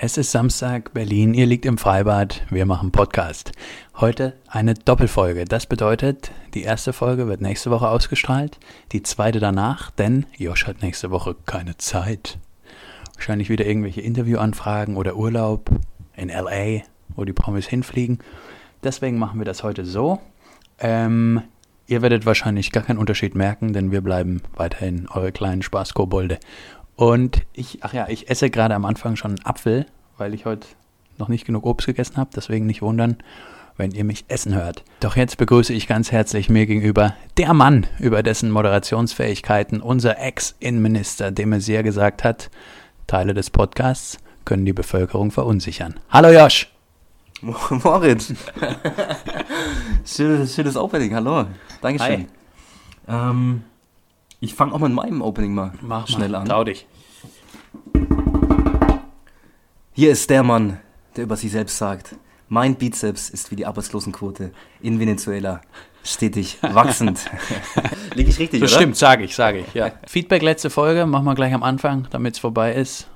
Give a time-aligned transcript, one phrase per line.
[0.00, 3.50] Es ist Samstag, Berlin, ihr liegt im Freibad, wir machen Podcast.
[3.96, 5.44] Heute eine Doppelfolge.
[5.44, 8.60] Das bedeutet, die erste Folge wird nächste Woche ausgestrahlt,
[8.92, 12.38] die zweite danach, denn Josh hat nächste Woche keine Zeit.
[13.16, 15.68] Wahrscheinlich wieder irgendwelche Interviewanfragen oder Urlaub
[16.14, 16.82] in LA,
[17.16, 18.20] wo die Promis hinfliegen.
[18.84, 20.20] Deswegen machen wir das heute so.
[20.78, 21.42] Ähm,
[21.88, 26.38] ihr werdet wahrscheinlich gar keinen Unterschied merken, denn wir bleiben weiterhin eure kleinen Spaßkobolde.
[26.98, 29.86] Und ich, ach ja, ich esse gerade am Anfang schon einen Apfel,
[30.16, 30.66] weil ich heute
[31.16, 32.30] noch nicht genug Obst gegessen habe.
[32.34, 33.18] Deswegen nicht wundern,
[33.76, 34.82] wenn ihr mich essen hört.
[34.98, 41.30] Doch jetzt begrüße ich ganz herzlich mir gegenüber der Mann, über dessen Moderationsfähigkeiten unser Ex-Innenminister
[41.30, 42.50] de Maizière gesagt hat,
[43.06, 46.00] Teile des Podcasts können die Bevölkerung verunsichern.
[46.10, 46.68] Hallo Josh!
[47.42, 48.34] Moritz!
[50.04, 51.44] schönes, schönes Opening, hallo.
[51.80, 52.26] Dankeschön.
[53.06, 53.62] Ähm,
[54.40, 56.48] ich fange auch mal in meinem Opening mal Mach schnell mal, an.
[56.48, 56.86] trau dich.
[59.92, 60.78] Hier ist der Mann,
[61.16, 62.14] der über sich selbst sagt,
[62.48, 65.60] mein Bizeps ist wie die Arbeitslosenquote in Venezuela.
[66.04, 67.28] Stetig wachsend.
[68.14, 68.80] Lieg ich richtig, Das oder?
[68.80, 69.74] stimmt, sage ich, sage ich.
[69.74, 69.90] Ja.
[70.06, 73.08] Feedback letzte Folge, machen wir gleich am Anfang, damit es vorbei ist.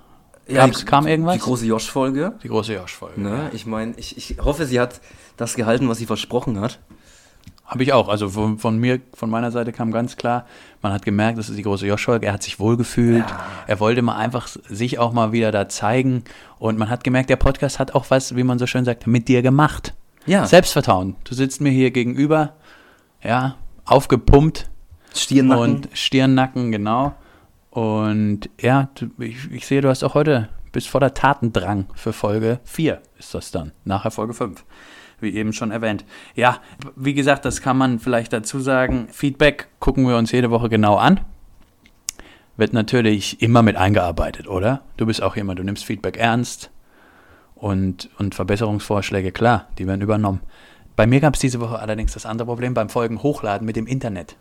[0.49, 1.35] Ja, die- kam irgendwas?
[1.35, 2.35] Die große Josh-Folge.
[2.43, 3.21] Die große Josh-Folge.
[3.21, 3.49] Ne?
[3.53, 5.01] Ich meine, ich, ich hoffe, sie hat
[5.37, 6.81] das gehalten, was sie versprochen hat.
[7.73, 8.09] Habe ich auch.
[8.09, 10.47] Also von, von mir, von meiner Seite kam ganz klar,
[10.83, 12.27] man hat gemerkt, das ist die große Josh-Folge.
[12.27, 13.25] Er hat sich wohlgefühlt.
[13.67, 16.25] Er wollte mal einfach sich auch mal wieder da zeigen.
[16.59, 19.29] Und man hat gemerkt, der Podcast hat auch was, wie man so schön sagt, mit
[19.29, 19.95] dir gemacht.
[20.27, 20.47] Ja.
[20.47, 21.17] Selbstvertrauen.
[21.25, 22.53] Du sitzt mir hier gegenüber,
[23.23, 24.71] ja, aufgepumpt
[25.15, 25.63] Stirnnacken.
[25.63, 27.15] und Stirnnacken, genau.
[27.71, 33.01] Und ja, ich, ich sehe, du hast auch heute, bist voller Tatendrang für Folge 4
[33.19, 34.65] ist das dann, nachher Folge 5,
[35.23, 36.05] wie eben schon erwähnt.
[36.35, 36.59] Ja,
[36.97, 39.09] wie gesagt, das kann man vielleicht dazu sagen.
[39.11, 41.21] Feedback gucken wir uns jede Woche genau an.
[42.57, 44.83] Wird natürlich immer mit eingearbeitet, oder?
[44.97, 46.71] Du bist auch jemand, du nimmst Feedback ernst
[47.55, 50.41] und, und Verbesserungsvorschläge, klar, die werden übernommen.
[50.97, 53.87] Bei mir gab es diese Woche allerdings das andere Problem beim Folgen hochladen mit dem
[53.87, 54.37] Internet.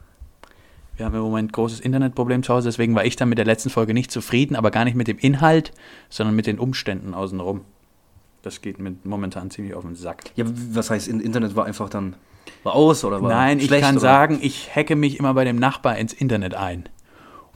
[0.97, 3.69] Wir haben im Moment großes Internetproblem zu Hause, deswegen war ich dann mit der letzten
[3.69, 5.71] Folge nicht zufrieden, aber gar nicht mit dem Inhalt,
[6.09, 7.61] sondern mit den Umständen außenrum.
[8.41, 10.23] Das geht mir momentan ziemlich auf den Sack.
[10.35, 12.15] ja, was heißt, in- Internet war einfach dann
[12.63, 13.99] war aus oder war Nein, ich kann oder?
[13.99, 16.89] sagen, ich hacke mich immer bei dem Nachbar ins Internet ein.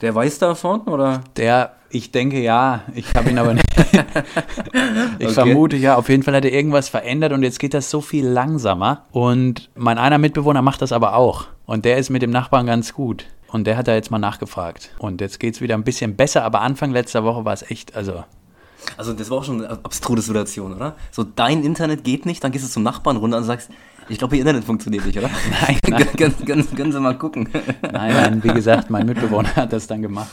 [0.00, 1.22] Der weiß davon oder?
[1.36, 3.66] Der, ich denke ja, ich habe ihn aber nicht.
[5.18, 5.32] ich Okay.
[5.34, 8.26] vermute ja, auf jeden Fall hat er irgendwas verändert und jetzt geht das so viel
[8.26, 9.06] langsamer.
[9.12, 11.46] Und mein einer Mitbewohner macht das aber auch.
[11.64, 13.26] Und der ist mit dem Nachbarn ganz gut.
[13.48, 14.90] Und der hat da jetzt mal nachgefragt.
[14.98, 17.96] Und jetzt geht es wieder ein bisschen besser, aber Anfang letzter Woche war es echt,
[17.96, 18.24] also.
[18.96, 20.96] Also das war auch schon eine abstruse Situation, oder?
[21.10, 23.70] So dein Internet geht nicht, dann gehst du zum Nachbarn runter und sagst,
[24.08, 25.30] ich glaube, ihr Internet funktioniert nicht, oder?
[25.50, 26.06] Nein, nein.
[26.16, 27.48] können, können, können Sie mal gucken.
[27.82, 30.30] Nein, nein, wie gesagt, mein Mitbewohner hat das dann gemacht.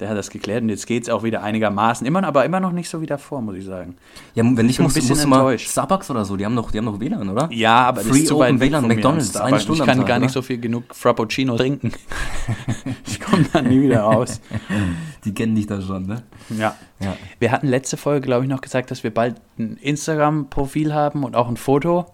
[0.00, 2.06] Der hat das geklärt und jetzt geht es auch wieder einigermaßen.
[2.06, 3.96] Immer, aber immer noch nicht so wie davor, muss ich sagen.
[4.34, 5.70] Ja, wenn nicht, bin ein bisschen musst du mal enttäuscht.
[5.70, 7.48] Starbucks oder so, die haben noch, die haben noch WLAN, oder?
[7.50, 9.58] Ja, aber das Free ist zu weit weg WLAN, von mir McDonald's, am eine.
[9.58, 10.34] Stunde Ich kann Tag, gar nicht oder?
[10.34, 11.92] so viel genug Frappuccino trinken.
[13.06, 14.40] ich komme da nie wieder raus.
[15.24, 16.22] Die kennen dich da schon, ne?
[16.56, 16.76] Ja.
[17.00, 17.16] Ja.
[17.40, 21.34] Wir hatten letzte Folge, glaube ich, noch gesagt, dass wir bald ein Instagram-Profil haben und
[21.34, 22.06] auch ein Foto.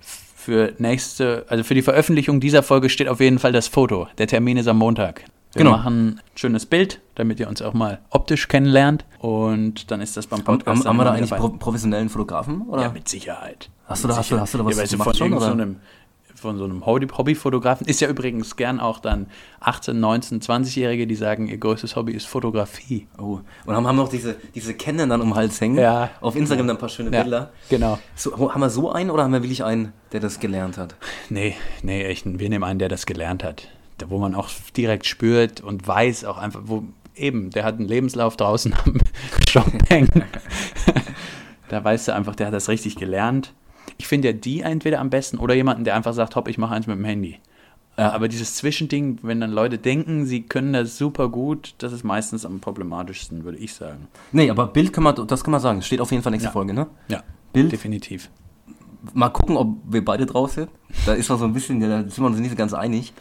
[0.00, 4.08] Für nächste, also für die Veröffentlichung dieser Folge steht auf jeden Fall das Foto.
[4.18, 5.24] Der Termin ist am Montag.
[5.54, 5.72] Wir Genau.
[5.76, 9.04] machen ein schönes Bild, damit ihr uns auch mal optisch kennenlernt.
[9.18, 10.80] Und dann ist das beim Podcast.
[10.80, 12.62] haben, haben wir da eigentlich pro, professionellen Fotografen?
[12.62, 12.82] Oder?
[12.82, 13.68] Ja, mit Sicherheit.
[13.86, 15.40] Hast du da- hast du- hast du da was ja, weißt du, von schon, irgend
[15.42, 15.52] so oder?
[15.62, 15.76] einem,
[16.34, 19.26] von so einem Hobby- Hobbyfotografen ist ja übrigens gern auch dann
[19.60, 23.06] 18, 19, 20-Jährige, die sagen, ihr größtes Hobby ist Fotografie.
[23.18, 23.40] oh.
[23.66, 25.76] Und haben, haben noch diese, diese Canon dann um den Hals hängen.
[25.78, 26.10] Ja.
[26.22, 27.50] Auf Instagram dann ein paar schöne Ja, Bilder.
[27.68, 27.98] genau.
[28.16, 30.94] So, haben wir so einen oder haben wir wirklich einen, der das gelernt hat?
[31.28, 33.68] Nee, nee, echt, wir nehmen einen, der das gelernt hat.
[34.10, 38.36] Wo man auch direkt spürt und weiß auch einfach, wo eben, der hat einen Lebenslauf
[38.36, 38.98] draußen am
[39.48, 40.08] Shop hängen.
[41.68, 43.52] da weißt du einfach, der hat das richtig gelernt.
[43.98, 46.74] Ich finde ja die entweder am besten oder jemanden, der einfach sagt, hopp, ich mache
[46.74, 47.38] eins mit dem Handy.
[47.96, 52.04] Äh, aber dieses Zwischending, wenn dann Leute denken, sie können das super gut, das ist
[52.04, 54.08] meistens am problematischsten, würde ich sagen.
[54.32, 55.82] Nee, aber Bild können wir, das können wir sagen.
[55.82, 56.52] Steht auf jeden Fall nächste Ja.
[56.52, 56.86] Folge, ne?
[57.08, 57.22] Ja,
[57.52, 57.70] Bild?
[57.70, 58.30] definitiv.
[59.12, 60.70] Mal gucken, ob wir beide drauf sind.
[61.06, 63.12] Da ist man so ein bisschen, da sind wir uns nicht so ganz einig.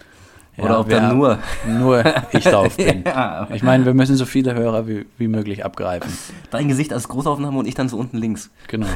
[0.57, 1.39] Ja, Oder ob wer- da nur.
[1.65, 2.03] Nur
[2.33, 3.03] ich drauf bin.
[3.06, 3.48] Ja.
[3.53, 6.12] Ich meine, wir müssen so viele Hörer wie, wie möglich abgreifen.
[6.51, 8.50] Dein Gesicht als Großaufnahme und ich dann so unten links.
[8.68, 8.88] Genau.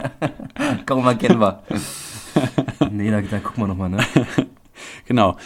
[0.86, 1.62] Kaum erkennbar.
[2.90, 3.98] nee, da, da gucken wir nochmal, ne?
[5.06, 5.36] Genau.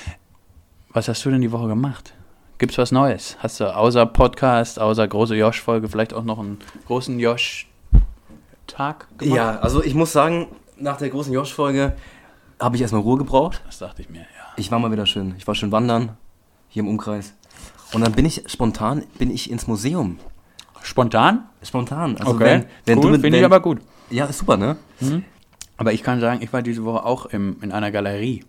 [0.92, 2.14] Was hast du denn die Woche gemacht?
[2.58, 3.36] Gibt's was Neues?
[3.40, 9.36] Hast du außer Podcast, außer große Josh-Folge vielleicht auch noch einen großen Josh-Tag gemacht?
[9.36, 11.92] Ja, also ich muss sagen, nach der großen Josh-Folge
[12.58, 13.60] habe ich erstmal Ruhe gebraucht.
[13.66, 14.24] Das dachte ich mir, ja.
[14.60, 15.34] Ich war mal wieder schön.
[15.38, 16.18] Ich war schön wandern,
[16.68, 17.32] hier im Umkreis.
[17.94, 20.18] Und dann bin ich spontan, bin ich ins Museum.
[20.82, 21.48] Spontan?
[21.62, 22.18] Spontan.
[22.18, 23.78] Also Okay, wenn, wenn cool, finde ich aber gut.
[24.10, 24.76] Ja, ist super, ne?
[25.78, 28.44] Aber ich kann sagen, ich war diese Woche auch im, in einer Galerie.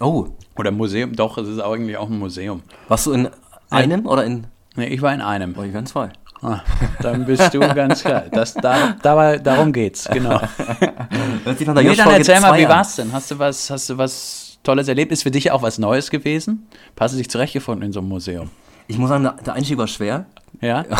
[0.00, 1.14] Oh, Oder Museum.
[1.14, 2.62] Doch, es ist eigentlich auch ein Museum.
[2.88, 3.28] warst du in
[3.70, 4.48] einem oder in.
[4.74, 5.54] Nee, ich war in einem.
[5.56, 6.10] Oh, ich waren zwei.
[6.40, 6.60] Ah,
[7.00, 8.24] dann bist du ganz klar.
[8.32, 10.40] Das, da, da war, darum geht's, genau.
[11.44, 13.12] Hört sich nach der Nee, dann erzähl mal, wie war's denn?
[13.12, 15.12] Hast du was, hast du was Tolles erlebt?
[15.12, 16.66] Ist für dich auch was Neues gewesen?
[16.98, 18.50] Hast du dich zurechtgefunden in so einem Museum?
[18.88, 20.26] Ich muss sagen, der- Einstieg war schwer.
[20.60, 20.84] Ja?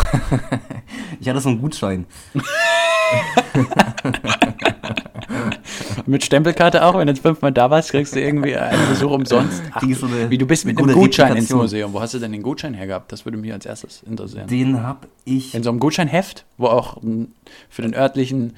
[1.19, 2.05] Ich hatte so einen Gutschein.
[6.05, 6.95] Mit Stempelkarte auch?
[6.97, 9.61] Wenn du jetzt fünfmal da warst, kriegst du irgendwie einen Besuch umsonst.
[9.73, 11.59] Ach, so eine wie du bist mit einem Gutschein ins Reputation.
[11.59, 11.93] Museum.
[11.93, 13.11] Wo hast du denn den Gutschein hergehabt?
[13.11, 14.47] Das würde mich als erstes interessieren.
[14.47, 15.55] Den hab ich.
[15.55, 17.29] In so einem Gutscheinheft, wo auch m,
[17.69, 18.53] für den örtlichen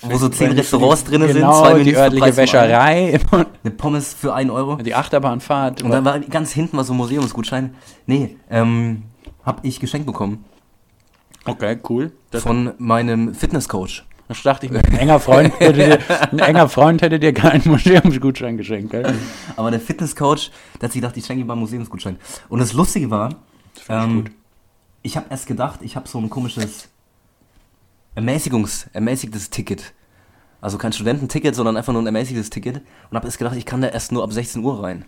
[0.00, 3.20] Wo so zehn Restaurants drin sind, genau, zwei die Menüs für örtliche Wäscherei,
[3.64, 4.76] Eine Pommes für 1 Euro.
[4.76, 5.82] die Achterbahnfahrt.
[5.82, 7.74] Und dann war ganz hinten war so ein Museumsgutschein.
[8.06, 9.02] Nee, ähm,
[9.44, 10.44] hab ich geschenkt bekommen.
[11.46, 12.12] okay, cool.
[12.30, 14.04] Das, Von meinem Fitnesscoach.
[14.28, 14.78] das dachte ich mir.
[14.84, 15.98] Ein enger Freund hätte dir,
[16.30, 18.90] ein enger Freund hätte dir keinen Museumsgutschein geschenkt.
[18.90, 19.14] Gell?
[19.56, 20.50] Aber der Fitnesscoach,
[20.80, 22.18] der hat sich gedacht, ich schenke ihm mal einen Museumsgutschein.
[22.48, 23.30] Und das Lustige war,
[23.74, 24.32] ich ähm, gut.
[25.02, 26.88] ich habe erst gedacht, ich habe so ein komisches
[28.14, 29.94] Ermäßigungs, ermäßigtes Ticket.
[30.60, 32.82] Also kein Studententicket, sondern einfach nur ein ermäßigtes Ticket.
[33.10, 35.04] Und habe erst gedacht, ich kann da erst nur ab 16 Uhr rein.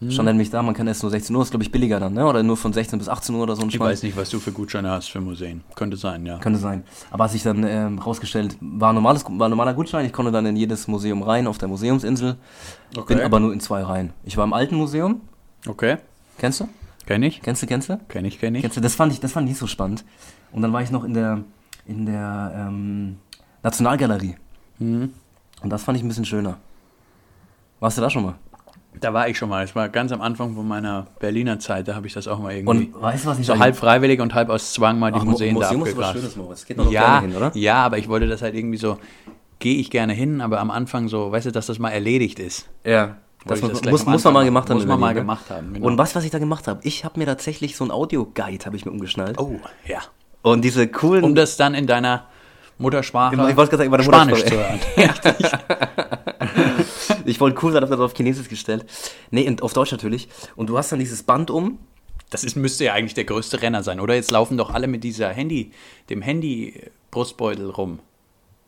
[0.00, 0.10] Hm.
[0.10, 2.26] Stand nämlich da, man kann erst nur 16 Uhr, ist glaube ich billiger dann, ne?
[2.26, 3.92] Oder nur von 16 bis 18 Uhr oder so ein Ich Schmarrn.
[3.92, 5.62] weiß nicht, was du für Gutscheine hast für Museen.
[5.76, 6.38] Könnte sein, ja.
[6.38, 6.82] Könnte sein.
[7.10, 10.04] Aber hat sich dann ähm, rausgestellt, war, ein normales, war normaler Gutschein.
[10.04, 12.36] Ich konnte dann in jedes Museum rein auf der Museumsinsel.
[12.96, 13.14] Okay.
[13.14, 14.12] Bin aber nur in zwei rein.
[14.24, 15.20] Ich war im alten Museum.
[15.68, 15.98] Okay.
[16.38, 16.68] Kennst du?
[17.06, 17.40] Kenn ich?
[17.40, 17.98] Kennst du, kennst du?
[18.08, 18.62] Kenn ich, kenn ich.
[18.62, 18.80] Kennst du?
[18.80, 20.04] Das fand ich, das fand ich nicht so spannend.
[20.50, 21.44] Und dann war ich noch in der,
[21.86, 23.16] in der ähm,
[23.62, 24.36] Nationalgalerie.
[24.78, 25.12] Mhm.
[25.62, 26.58] Und das fand ich ein bisschen schöner.
[27.80, 28.34] Warst du da schon mal?
[29.00, 29.64] Da war ich schon mal.
[29.64, 31.88] Das war ganz am Anfang von meiner Berliner Zeit.
[31.88, 32.92] Da habe ich das auch mal irgendwie.
[32.92, 35.24] Und weißt du, was ich so halb freiwillig und halb aus Zwang mal die Ach,
[35.24, 36.32] Museen Mu- da Museum ist was abgegrast.
[36.32, 36.64] Schönes, Moritz.
[36.66, 37.50] Geht man doch Ja, gerne hin, oder?
[37.54, 38.98] ja, aber ich wollte das halt irgendwie so,
[39.60, 42.68] gehe ich gerne hin, aber am Anfang so, weißt du, dass das mal erledigt ist.
[42.84, 43.16] Ja.
[43.46, 44.76] Das muss, das muss, muss man mal gemacht haben.
[44.76, 45.20] Muss man mal ne?
[45.20, 45.72] gemacht haben.
[45.74, 45.86] Genau.
[45.86, 46.80] Und du, was ich da gemacht habe?
[46.84, 49.38] Ich habe mir tatsächlich so ein Audio-Guide, habe ich mir umgeschnallt.
[49.38, 49.98] oh, ja.
[50.42, 51.24] Und diese coolen...
[51.24, 52.26] Um das dann in deiner
[52.78, 54.80] Muttersprache ich wollte gerade sagen, meine Spanisch zu hören.
[57.24, 58.86] ich wollte cool sein, habe das auf Chinesisch gestellt.
[59.30, 60.28] Nee, und auf Deutsch natürlich.
[60.56, 61.78] Und du hast dann dieses Band um.
[62.30, 64.14] Das ist, müsste ja eigentlich der größte Renner sein, oder?
[64.14, 65.70] Jetzt laufen doch alle mit dieser Handy,
[66.10, 68.00] dem Handy-Brustbeutel rum.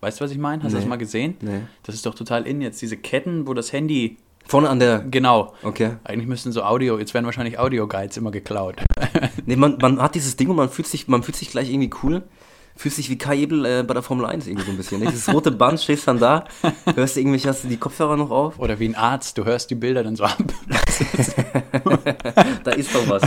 [0.00, 0.62] Weißt du, was ich meine?
[0.62, 1.37] Hast du das mal gesehen?
[1.41, 1.62] Nee.
[1.82, 2.82] Das ist doch total in jetzt.
[2.82, 4.19] Diese Ketten, wo das Handy.
[4.47, 4.99] Vorne an der...
[4.99, 5.55] Genau.
[5.62, 5.97] Okay.
[6.05, 8.77] Eigentlich müssten so Audio, jetzt werden wahrscheinlich Audio-Guides immer geklaut.
[9.47, 11.91] Nee, man, man hat dieses Ding und man fühlt sich, man fühlt sich gleich irgendwie
[12.03, 12.23] cool.
[12.77, 15.01] Fühlt sich wie Kai Ebel äh, bei der Formel 1 irgendwie so ein bisschen.
[15.01, 15.07] Ne?
[15.07, 16.45] Dieses rote Band, stehst dann da,
[16.97, 18.59] hörst du irgendwelche, hast du die Kopfhörer noch auf?
[18.59, 20.37] Oder wie ein Arzt, du hörst die Bilder dann so ab.
[22.65, 23.23] Da ist doch was.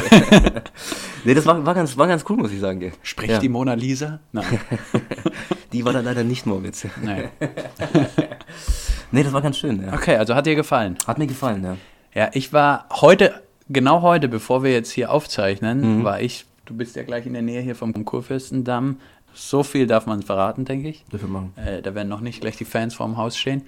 [1.24, 2.92] nee, das war, war, ganz, war ganz cool, muss ich sagen.
[3.04, 3.40] Spricht Ja.
[3.40, 4.20] die Mona Lisa?
[4.32, 4.60] Nein.
[5.74, 6.86] Die war da leider nicht, Moritz.
[7.02, 7.30] Nein.
[9.12, 9.84] Nee, das war ganz schön.
[9.86, 9.94] Ja.
[9.94, 10.98] Okay, also hat dir gefallen.
[11.06, 11.78] Hat mir gefallen, ja.
[12.14, 16.96] Ja, ich war heute, genau heute, bevor wir jetzt hier aufzeichnen, war ich, du bist
[16.96, 19.00] ja gleich in der Nähe hier vom Kurfürstendamm.
[19.34, 21.06] So viel darf man verraten, denke ich.
[21.12, 21.54] Wir machen.
[21.58, 23.62] Äh, da werden noch nicht gleich die Fans vorm Haus stehen.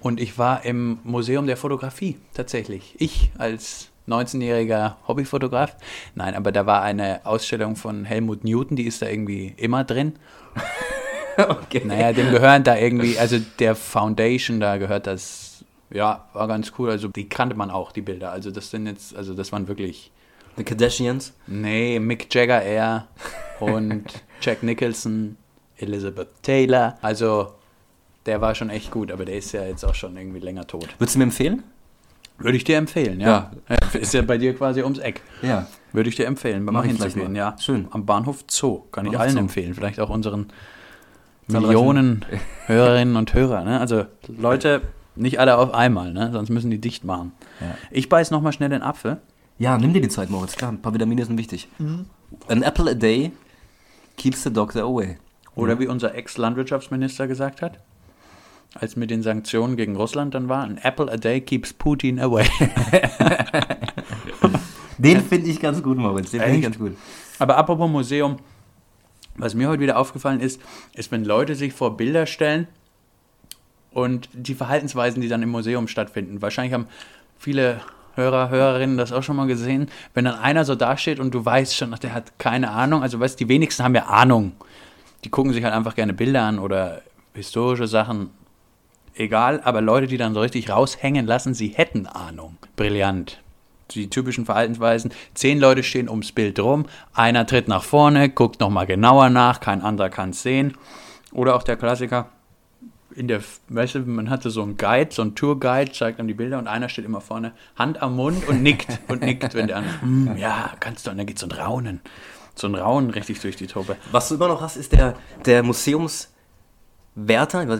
[0.00, 2.94] Und ich war im Museum der Fotografie, tatsächlich.
[2.98, 5.76] Ich als 19-jähriger Hobbyfotograf.
[6.14, 10.14] Nein, aber da war eine Ausstellung von Helmut Newton, die ist da irgendwie immer drin.
[11.38, 11.82] Okay.
[11.84, 15.47] Naja, dem gehören da irgendwie, also der Foundation, da gehört das,
[15.90, 16.90] ja, war ganz cool.
[16.90, 18.30] Also die kannte man auch, die Bilder.
[18.30, 20.10] Also das sind jetzt, also das waren wirklich,
[20.56, 21.32] The Kardashians.
[21.46, 23.06] nee, Mick Jagger eher
[23.60, 24.04] und
[24.40, 25.36] Jack Nicholson,
[25.76, 26.98] Elizabeth Taylor.
[27.00, 27.54] Also
[28.26, 30.88] der war schon echt gut, aber der ist ja jetzt auch schon irgendwie länger tot.
[30.98, 31.62] Würdest du mir empfehlen?
[32.38, 33.50] Würde ich dir empfehlen, ja.
[33.94, 35.22] Ist ja bei dir quasi ums Eck.
[35.42, 35.66] Ja.
[35.92, 37.56] Würde ich dir empfehlen, beim Mach hinzugehen, ja.
[37.58, 37.88] Schön.
[37.90, 38.84] Am Bahnhof Zoo.
[38.92, 39.38] Kann ich Bahnhof allen Zoo.
[39.40, 39.74] empfehlen.
[39.74, 40.46] Vielleicht auch unseren
[41.48, 42.24] Millionen
[42.66, 43.64] Hörerinnen und Hörer.
[43.64, 43.80] Ne?
[43.80, 44.82] Also Leute,
[45.18, 46.30] nicht alle auf einmal, ne?
[46.32, 47.32] sonst müssen die dicht machen.
[47.60, 47.76] Ja.
[47.90, 49.18] Ich beiß nochmal schnell den Apfel.
[49.58, 50.56] Ja, nimm dir die Zeit, Moritz.
[50.56, 51.68] Klar, ein paar Vitamine sind wichtig.
[52.48, 53.32] An apple a day
[54.16, 55.18] keeps the doctor away.
[55.54, 57.80] Oder wie unser Ex-Landwirtschaftsminister gesagt hat,
[58.74, 62.46] als mit den Sanktionen gegen Russland dann war, an apple a day keeps Putin away.
[64.98, 66.30] Den finde ich ganz gut, Moritz.
[66.32, 66.96] Den finde ich ganz gut.
[67.38, 68.36] Aber apropos Museum,
[69.36, 70.60] was mir heute wieder aufgefallen ist,
[70.94, 72.66] ist, wenn Leute sich vor Bilder stellen
[73.92, 76.42] und die Verhaltensweisen, die dann im Museum stattfinden.
[76.42, 76.86] Wahrscheinlich haben
[77.38, 77.80] viele
[78.14, 81.74] Hörer, Hörerinnen das auch schon mal gesehen, wenn dann einer so dasteht und du weißt
[81.74, 83.02] schon, der hat keine Ahnung.
[83.02, 84.52] Also weißt, die wenigsten haben ja Ahnung.
[85.24, 87.02] Die gucken sich halt einfach gerne Bilder an oder
[87.34, 88.30] historische Sachen.
[89.14, 92.56] Egal, aber Leute, die dann so richtig raushängen lassen, sie hätten Ahnung.
[92.76, 93.40] Brillant.
[93.90, 95.12] die typischen Verhaltensweisen.
[95.34, 99.80] Zehn Leute stehen ums Bild rum, einer tritt nach vorne, guckt nochmal genauer nach, kein
[99.80, 100.76] anderer kann es sehen.
[101.32, 102.28] Oder auch der Klassiker,
[103.18, 106.34] in der, weißt du, man hatte so einen Guide, so einen Tourguide, zeigt einem die
[106.34, 109.78] Bilder und einer steht immer vorne, Hand am Mund und nickt und nickt, wenn der
[109.78, 112.00] andere, "Hm, ja, kannst du, und dann geht so ein Raunen,
[112.54, 113.96] so ein Raunen richtig durch die Truppe.
[114.12, 116.30] Was du immer noch hast, ist der, der Museumswärter,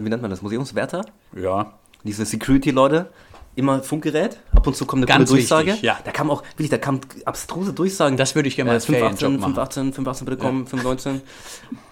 [0.04, 1.04] wie nennt man das, Museumswärter?
[1.36, 3.10] Ja, Diese Security-Leute,
[3.58, 5.66] immer Funkgerät, ab und zu kommt eine Ganz coole Durchsage.
[5.68, 5.98] wichtig, ja.
[6.04, 8.16] Da kam auch, wirklich, da kam abstruse Durchsagen.
[8.16, 9.54] Das würde ich gerne mal als 518, Ferienjob machen.
[9.54, 11.20] 518, 518 bitte kommen, 519.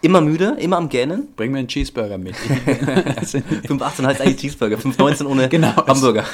[0.01, 1.29] Immer müde, immer am Gähnen.
[1.35, 2.37] bring mir einen Cheeseburger mit.
[2.37, 5.75] 518 heißt eigentlich Cheeseburger, 519 ohne Genau.
[5.87, 6.25] Hamburger.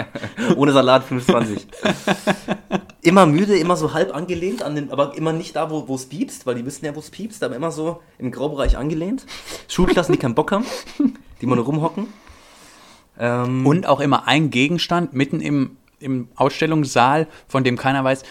[0.56, 1.66] ohne Salat 520.
[3.02, 6.46] immer müde, immer so halb angelehnt, an den, aber immer nicht da, wo es piepst,
[6.46, 9.26] weil die wissen ja, wo es piepst, aber immer so im Graubereich angelehnt.
[9.68, 10.64] Schulklassen, die keinen Bock haben,
[11.40, 12.06] die mal nur rumhocken.
[13.18, 18.22] Ähm, Und auch immer ein Gegenstand mitten im, im Ausstellungssaal, von dem keiner weiß,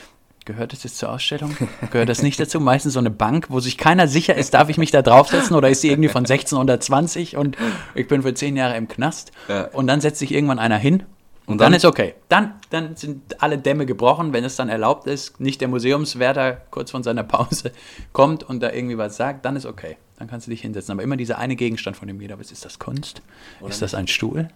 [0.46, 1.56] gehört das jetzt zur Ausstellung?
[1.92, 2.60] Gehört das nicht dazu?
[2.60, 5.70] Meistens so eine Bank, wo sich keiner sicher ist, darf ich mich da draufsetzen oder
[5.70, 7.58] ist die irgendwie von 1620 und
[7.96, 9.32] ich bin für zehn Jahre im Knast.
[9.48, 9.66] Ja.
[9.70, 11.04] Und dann setzt sich irgendwann einer hin
[11.48, 11.74] und, Und dann, dann?
[11.78, 12.14] ist okay.
[12.30, 16.92] Dann, dann sind alle Dämme gebrochen, wenn es dann erlaubt ist, nicht der Museumswärter kurz
[16.92, 17.72] von seiner Pause
[18.14, 19.98] kommt und da irgendwie was sagt, dann ist okay.
[20.18, 20.92] Dann kannst du dich hinsetzen.
[20.94, 23.22] Aber immer dieser eine Gegenstand, von dem jeder weiß, ist das Kunst?
[23.68, 24.48] ist das ein Stuhl?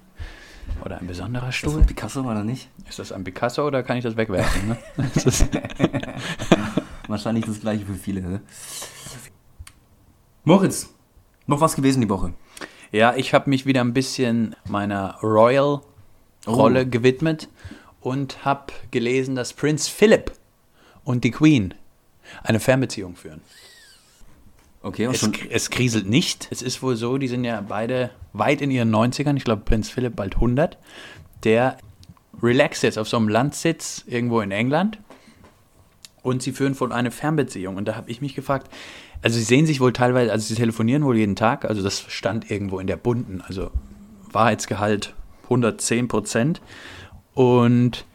[0.85, 1.71] Oder ein besonderer das Stuhl?
[1.73, 2.69] von Picasso oder nicht?
[2.87, 4.69] Ist das ein Picasso oder kann ich das wegwerfen?
[4.69, 4.77] Ne?
[5.13, 5.47] Das ist,
[7.07, 8.21] Wahrscheinlich das gleiche für viele.
[8.21, 8.41] Ne?
[10.43, 10.89] Moritz,
[11.47, 12.33] noch was gewesen die Woche?
[12.91, 15.81] ja, ich habe mich wieder ein bisschen meiner Royal-Rolle
[16.85, 16.89] Oh.
[16.89, 17.49] gewidmet
[18.01, 20.31] und habe gelesen, dass Prinz Philip
[21.03, 21.73] und die Queen
[22.43, 23.41] eine Fernbeziehung führen.
[24.81, 26.47] Okay, und Es, es kriselt nicht.
[26.51, 29.35] Es ist wohl so, die sind ja beide weit in ihren 90ern.
[29.35, 30.77] Ich glaube, Prinz Philipp bald 100.
[31.43, 31.77] Der
[32.41, 34.99] relaxt jetzt auf so einem Landsitz irgendwo in England.
[36.21, 37.75] Und sie führen wohl eine Fernbeziehung.
[37.75, 38.69] Und da habe ich mich gefragt,
[39.21, 41.65] also sie sehen sich wohl teilweise, also sie telefonieren wohl jeden Tag.
[41.65, 43.71] Also das stand irgendwo in der bunten, also
[44.31, 46.61] Wahrheitsgehalt 110 Prozent.
[47.33, 48.05] Und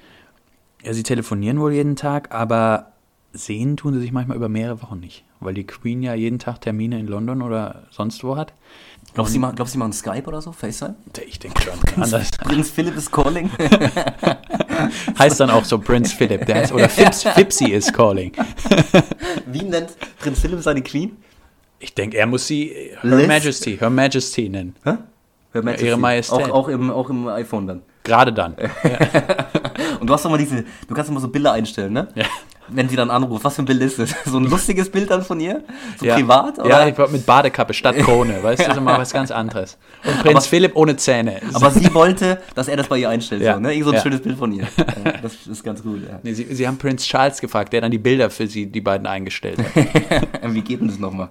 [0.83, 2.92] ja, sie telefonieren wohl jeden Tag, aber
[3.33, 5.25] sehen tun sie sich manchmal über mehrere Wochen nicht.
[5.44, 8.52] Weil die Queen ja jeden Tag Termine in London oder sonst wo hat.
[9.14, 10.52] glaubst du, sie machen- glaubst du, sie machen Skype oder so?
[10.52, 10.94] FaceTime?
[11.26, 11.74] Ich denke schon.
[12.02, 13.50] Anders Prinz Philipp is calling.
[15.18, 16.46] heißt dann auch so Prinz Philip.
[16.46, 18.32] Der heißt, oder Fips, Fipsy is calling.
[19.46, 21.16] Wie nennt Prinz Philipp seine Queen?
[21.78, 22.72] Ich denke, er muss sie
[23.02, 23.26] Her Liz?
[23.28, 24.74] Majesty, Her Majesty nennen.
[24.84, 24.94] Hä?
[25.52, 25.86] Her Majesty.
[25.86, 26.46] Ihre Majestät.
[26.46, 27.82] Auch, auch, im, auch im iPhone dann.
[28.02, 28.54] Gerade dann.
[30.00, 32.08] Und du hast doch mal diese, du kannst mal so Bilder einstellen, ne?
[32.14, 32.24] Ja.
[32.68, 34.14] Wenn sie dann anruft, was für ein Bild ist das?
[34.25, 35.62] So ein lustiges Bild dann von ihr?
[35.99, 36.14] So Ja.
[36.16, 36.59] privat?
[36.59, 36.68] Oder?
[36.68, 38.42] Ja, ich glaub, mit Badekappe statt Krone.
[38.42, 39.76] Weißt du, das ist immer was ganz anderes.
[40.04, 41.40] Und Prinz Aber- Philipp ohne Zähne.
[41.52, 43.42] Aber sie wollte, dass er das bei ihr einstellt.
[43.42, 43.54] Ja.
[43.54, 43.73] So, ne?
[43.73, 44.02] Irgend so ein Ja.
[44.02, 44.66] schönes Bild von ihr.
[45.04, 46.00] Ja, das ist ganz gut.
[46.09, 46.18] Ja.
[46.23, 49.06] Nee, sie, sie haben Prinz Charles gefragt, der dann die Bilder für sie, die beiden
[49.06, 50.54] eingestellt hat.
[50.54, 51.28] Wie geht denn das nochmal?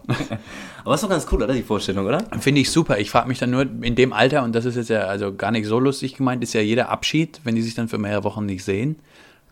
[0.85, 1.53] Aber ist doch ganz cool, oder?
[1.53, 2.23] Die Vorstellung, oder?
[2.39, 2.99] Finde ich super.
[2.99, 5.49] Ich frage mich dann nur in dem Alter, und das ist jetzt ja also gar
[5.51, 8.45] nicht so lustig gemeint, ist ja jeder Abschied, wenn die sich dann für mehrere Wochen
[8.45, 8.97] nicht sehen,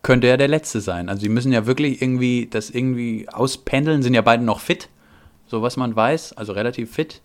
[0.04, 1.10] könnte ja der letzte sein.
[1.10, 4.90] Also sie müssen ja wirklich irgendwie das irgendwie auspendeln, sind ja beide noch fit,
[5.48, 7.22] so was man weiß, also relativ fit,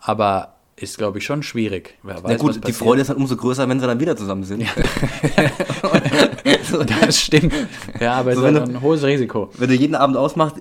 [0.00, 1.96] aber ist glaube ich schon schwierig.
[2.02, 2.72] Wer weiß, Na gut, die.
[2.72, 4.64] Freude ist halt umso größer, wenn sie dann wieder zusammen sind.
[6.70, 7.54] so, Das stimmt.
[8.00, 9.50] Ja, aber es So, ist halt ein hohes Risiko.
[9.56, 10.56] wenn du jeden Abend ausmachst,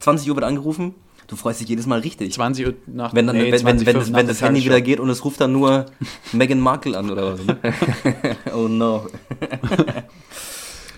[0.00, 0.94] 20 Uhr wird angerufen,
[1.28, 2.32] du freust dich jedes Mal richtig.
[2.32, 4.80] 20 Uhr nach Wenn, dann, nee, wenn, 20, wenn, wenn, das, wenn das Handy wieder
[4.80, 5.86] geht und es ruft dann nur
[6.32, 7.44] Meghan Markle an oder was.
[7.44, 7.56] Ne?
[8.54, 9.06] oh no.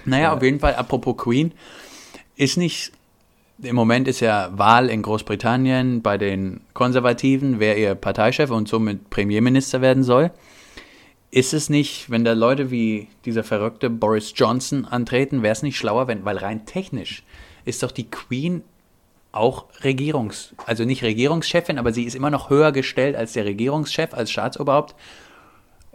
[0.04, 1.52] Naja, auf jeden Fall, apropos Queen,
[2.36, 2.92] ist nicht,
[3.62, 9.10] im Moment ist ja Wahl in Großbritannien bei den Konservativen, wer ihr Parteichef und somit
[9.10, 10.30] Premierminister werden soll.
[11.30, 15.76] Ist es nicht, wenn da Leute wie dieser verrückte Boris Johnson antreten, wäre es nicht
[15.76, 17.24] schlauer, wenn, weil rein technisch
[17.64, 18.62] ist doch die Queen
[19.32, 24.14] auch Regierungs-, also nicht Regierungschefin, aber sie ist immer noch höher gestellt als der Regierungschef,
[24.14, 24.94] als Staatsoberhaupt.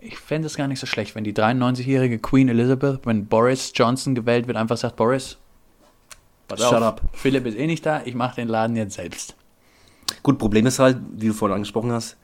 [0.02, 4.16] Ich fände es gar nicht so schlecht, wenn die 93-jährige Queen Elizabeth, wenn Boris Johnson
[4.16, 5.38] gewählt wird, einfach sagt, Boris,
[6.48, 7.02] pass Shut auf, up.
[7.14, 9.36] Philipp ist eh nicht da, ich mache den Laden jetzt selbst.
[10.24, 12.18] Gut, Problem ist halt, wie du vorhin angesprochen hast,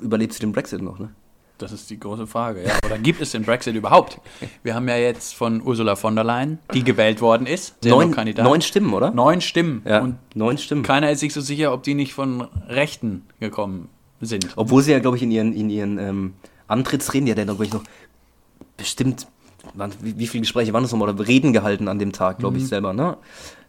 [0.00, 1.10] überlebt sie den Brexit noch, ne?
[1.58, 2.64] Das ist die große Frage.
[2.64, 2.76] Ja.
[2.84, 4.20] Oder gibt es den Brexit überhaupt?
[4.64, 8.62] Wir haben ja jetzt von Ursula von der Leyen, die gewählt worden ist, Neun, neun
[8.62, 9.12] Stimmen, oder?
[9.12, 9.82] Neun Stimmen.
[9.86, 10.82] Ja, neun Stimmen.
[10.82, 13.88] keiner ist sich so sicher, ob die nicht von Rechten gekommen
[14.26, 14.48] sind.
[14.56, 16.34] Obwohl sie ja, glaube ich, in ihren, in ihren ähm,
[16.68, 17.82] Antrittsreden, die hat ja, glaube ich, noch
[18.76, 19.26] bestimmt,
[20.00, 22.66] wie, wie viele Gespräche waren das nochmal, oder Reden gehalten an dem Tag, glaube ich,
[22.66, 23.16] selber, ne?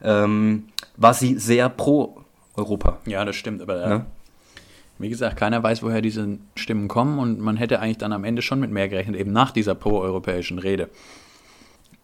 [0.04, 0.66] Ähm,
[0.98, 2.22] war sie sehr pro
[2.56, 3.00] Europa.
[3.06, 3.62] Ja, das stimmt.
[3.62, 4.06] Aber äh, Ne?
[5.00, 8.42] wie gesagt, keiner weiß, woher diese Stimmen kommen und man hätte eigentlich dann am Ende
[8.42, 10.90] schon mit mehr gerechnet, eben nach dieser pro-europäischen Rede.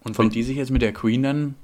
[0.03, 1.55] Und wenn die sich jetzt mit der Queen dann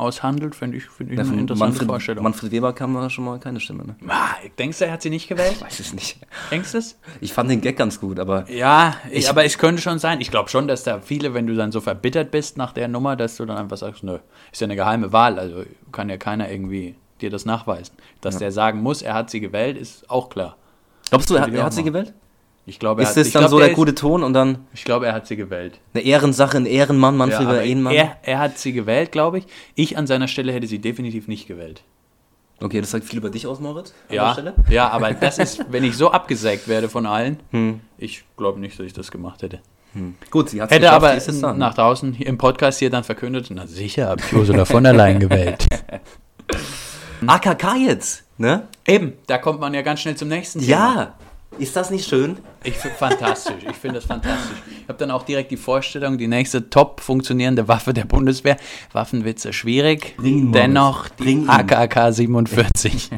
[0.00, 2.24] aushandelt, finde ich, find ich Ja, eine interessante Manfred, Vorstellung.
[2.24, 3.96] Manfred Weber kam da schon mal keine Stimme, ne?
[4.08, 5.52] Ah, denkst du, er hat sie nicht gewählt?
[5.56, 6.18] Ich weiß es nicht.
[6.50, 6.98] Denkst du es?
[7.20, 10.20] Ich fand den Gag ganz gut, aber Ja, ich, Ich- aber es könnte schon sein.
[10.20, 13.14] Ich glaube schon, dass da viele, wenn du dann so verbittert bist nach der Nummer,
[13.16, 14.18] dass du dann einfach sagst, nö,
[14.50, 17.94] ist ja eine geheime Wahl, also kann ja keiner irgendwie dir das nachweisen.
[18.22, 20.56] Dass der sagen muss, er hat sie gewählt, ist auch klar.
[21.10, 22.14] glaubst du, er, er hat sie gewählt?
[22.70, 25.04] Ich glaube, er Ist ich dann glaub, so der gute Ton und dann Ich glaube,
[25.06, 25.80] er hat sie gewählt.
[25.92, 27.92] eine Ehrensache, ein Ehrenmann, Ja, Manfred Weber, Ehrenmann?
[27.94, 29.46] er, er hat sie gewählt, glaube ich.
[29.74, 31.82] Ich an seiner Stelle hätte sie definitiv nicht gewählt.
[32.62, 33.92] Okay, das sagt viel über dich aus, Moritz.
[34.08, 34.36] Ja,
[34.68, 37.80] ja, aber das ist, wenn ich so abgesägt werde von allen, Hm.
[37.98, 39.58] ich glaube nicht, dass ich das gemacht hätte.
[40.30, 41.16] Gut, sie hat Hätte aber
[41.56, 45.18] nach draußen im Podcast hier dann verkündet, na sicher, habe ich Ursula von der Leyen
[45.18, 45.66] gewählt.
[47.26, 48.68] AKK jetzt, ne?
[48.86, 50.70] Eben, da kommt man ja ganz schnell zum nächsten Thema.
[50.70, 51.14] Ja,
[51.60, 52.38] ist das nicht schön?
[52.64, 54.56] Ich finde fantastisch, ich finde das fantastisch.
[54.82, 58.56] Ich habe dann auch direkt die Vorstellung, die nächste top funktionierende Waffe der Bundeswehr.
[58.92, 61.44] Waffenwitze schwierig, Bring dennoch die.
[61.46, 63.10] AKK 47.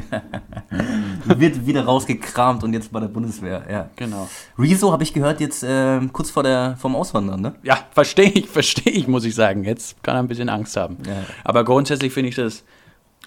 [1.25, 3.89] Wird wieder rausgekramt und jetzt bei der Bundeswehr, ja.
[3.95, 4.29] genau.
[4.59, 7.55] Rezo habe ich gehört jetzt äh, kurz vor der vom Auswandern, ne?
[7.63, 9.63] Ja, verstehe ich, verstehe ich, muss ich sagen.
[9.63, 10.97] Jetzt kann er ein bisschen Angst haben.
[11.07, 11.23] Ja.
[11.43, 12.63] Aber grundsätzlich finde ich das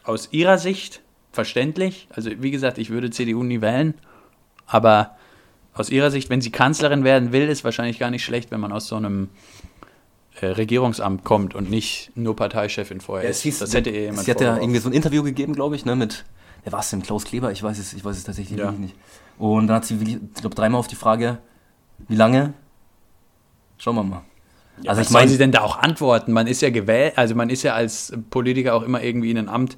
[0.04, 1.00] aus ihrer Sicht
[1.32, 2.08] verständlich.
[2.10, 3.94] Also wie gesagt, ich würde CDU nie wählen,
[4.66, 5.16] aber
[5.74, 8.72] aus ihrer Sicht, wenn sie Kanzlerin werden will, ist wahrscheinlich gar nicht schlecht, wenn man
[8.72, 9.28] aus so einem
[10.40, 13.60] äh, Regierungsamt kommt und nicht nur Parteichefin vorher ist.
[13.60, 15.96] das hätte ihr jemand Sie hat ja irgendwie so ein Interview gegeben, glaube ich, ne,
[15.96, 16.24] mit,
[16.64, 17.52] wer war es denn, Klaus Kleber?
[17.52, 18.70] Ich weiß es, ich weiß es tatsächlich Ja.
[18.72, 18.94] nicht.
[19.38, 21.38] Und dann hat sie, ich glaube, dreimal auf die Frage,
[22.08, 22.54] wie lange?
[23.78, 24.22] Schauen wir mal.
[24.82, 26.32] Ja, also was ich meine, sie denn da auch antworten?
[26.32, 29.48] Man ist ja gewählt, also man ist ja als Politiker auch immer irgendwie in einem
[29.48, 29.76] Amt.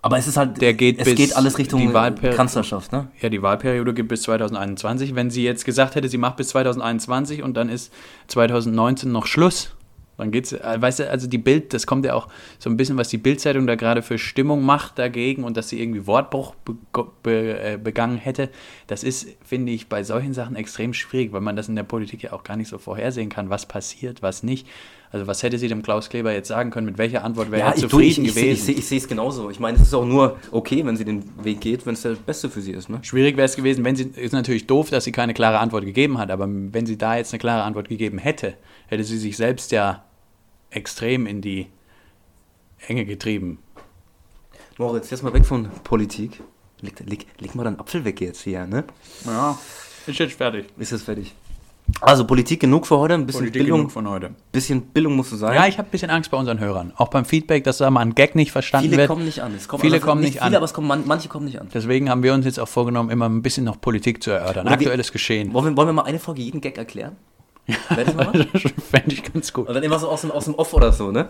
[0.00, 3.08] Aber es ist halt, der geht es geht alles Richtung Kanzlerschaft, ne?
[3.20, 5.14] Ja, die Wahlperiode gibt bis 2021.
[5.14, 7.92] Wenn sie jetzt gesagt hätte, sie macht bis 2021 und dann ist
[8.28, 9.74] 2019 noch Schluss,
[10.18, 12.96] dann geht's, äh, weißt du, also die Bild, das kommt ja auch so ein bisschen,
[12.98, 16.74] was die Bildzeitung da gerade für Stimmung macht dagegen und dass sie irgendwie Wortbruch be
[17.22, 18.50] be äh, begangen hätte.
[18.86, 22.22] Das ist, finde ich, bei solchen Sachen extrem schwierig, weil man das in der Politik
[22.22, 24.66] ja auch gar nicht so vorhersehen kann, was passiert, was nicht.
[25.10, 27.74] Also was hätte sie dem Klaus Kleber jetzt sagen können, mit welcher Antwort wäre er
[27.74, 28.52] ich, du, zufrieden ich, ich, gewesen?
[28.52, 29.48] ich, sehe- ich sehe es genauso.
[29.48, 32.10] Ich meine, es ist auch nur okay, wenn sie den Weg geht, wenn es der
[32.10, 32.98] Beste für sie ist, ne?
[33.00, 36.18] Schwierig wäre es gewesen, wenn sie, ist natürlich doof, dass sie keine klare Antwort gegeben
[36.18, 38.54] hat, aber wenn sie da jetzt eine klare Antwort gegeben hätte,
[38.88, 40.04] hätte sie sich selbst ja
[40.70, 41.68] extrem in die
[42.86, 43.58] Enge getrieben.
[44.78, 46.40] Moritz, jetzt mal weg von Politik.
[46.80, 48.84] Leg, leg, leg mal deinen Apfel weg jetzt hier, ne?
[49.24, 49.58] Ja,
[50.06, 50.66] ist jetzt fertig.
[50.78, 51.34] Ist jetzt fertig.
[52.00, 54.30] Also Politik genug für heute, ein bisschen Politik Bildung, genug von heute.
[54.52, 55.54] bisschen Bildung musst du sein.
[55.54, 56.92] Ja, ich habe ein bisschen Angst bei unseren Hörern.
[56.96, 59.08] Auch beim Feedback, dass da mal ein Gag nicht verstanden viele wird.
[59.08, 59.54] kommen nicht an.
[59.54, 60.54] Es kommen Viele also kommen nicht viele, an.
[60.54, 61.68] aber es kommen, man, manche kommen nicht an.
[61.72, 64.66] Deswegen haben wir uns jetzt auch vorgenommen, immer ein bisschen noch Politik zu erörtern.
[64.66, 65.52] Oder Aktuelles Geschehen.
[65.54, 67.16] Wollen wir, wollen wir mal eine Folge jeden Gag erklären?
[67.90, 68.32] Wäre das mal
[68.90, 69.68] fände ich ganz gut.
[69.68, 71.28] Und dann immer so aus dem, aus dem Off oder so, ne?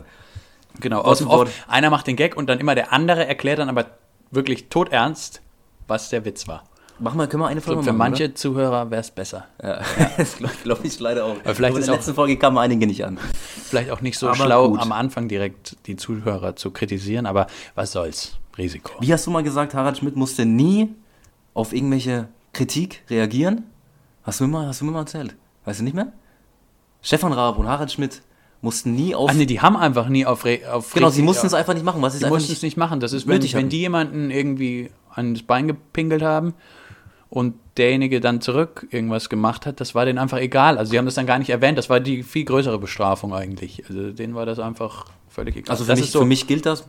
[0.80, 1.64] Genau, aus dem Wort Off.
[1.66, 3.86] Einer macht den Gag und dann immer der andere erklärt dann aber
[4.30, 5.42] wirklich todernst,
[5.86, 6.64] was der Witz war.
[7.00, 9.46] Machen wir, können wir eine Folge glaub, für machen, manche Zuhörer wäre es besser.
[9.60, 9.80] Oder?
[9.98, 11.36] Ja, das glaube glaub ich leider auch.
[11.44, 13.18] Aber vielleicht Aber in der letzten Folge kamen einige nicht an.
[13.18, 14.80] Vielleicht auch nicht so Aber schlau, gut.
[14.80, 18.36] am Anfang direkt die Zuhörer zu kritisieren, aber was soll's?
[18.56, 18.92] Risiko.
[19.00, 20.92] Wie hast du mal gesagt, Harald Schmidt musste nie
[21.54, 23.64] auf irgendwelche Kritik reagieren?
[24.24, 25.36] Hast du mir mal, hast du mir mal erzählt?
[25.64, 26.12] Weißt du nicht mehr?
[27.02, 28.22] Stefan Raab und Harald Schmidt
[28.60, 29.30] mussten nie auf.
[29.30, 31.84] Ach nee, die haben einfach nie auf, Re auf genau, sie mussten es einfach nicht
[31.84, 32.02] machen.
[32.02, 33.00] Was ist Die mussten es nicht, machen.
[33.00, 36.54] Das ist, wenn, wenn die jemanden irgendwie ans Bein gepinkelt haben
[37.30, 40.76] und derjenige dann zurück irgendwas gemacht hat, das war denen einfach egal.
[40.78, 41.78] Also die haben das dann gar nicht erwähnt.
[41.78, 43.84] Das war die viel größere Bestrafung eigentlich.
[43.88, 45.70] Also denen war das einfach völlig egal.
[45.70, 46.84] Also für das mich, so, für mich gilt das.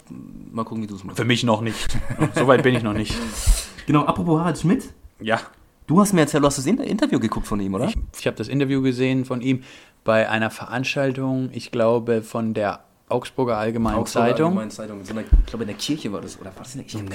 [0.52, 1.17] Mal gucken, wie du es machst.
[1.17, 1.98] für mich noch nicht.
[2.36, 3.13] so weit bin ich noch nicht.
[3.86, 4.86] Genau, apropos Harald Schmidt.
[5.19, 5.39] Ja,
[5.88, 7.86] Du hast mir erzählt, du hast das Inter- Interview geguckt von ihm, oder?
[7.86, 9.63] Ich, ich habe das Interview gesehen von ihm
[10.03, 14.49] bei einer Veranstaltung, ich glaube, von der Augsburger Allgemeinen Zeitung.
[14.49, 15.03] Allgemeine Zeitung.
[15.03, 16.39] So eine, ich glaube, in der Kirche war das.
[16.39, 17.05] Oder war das in der Kirche?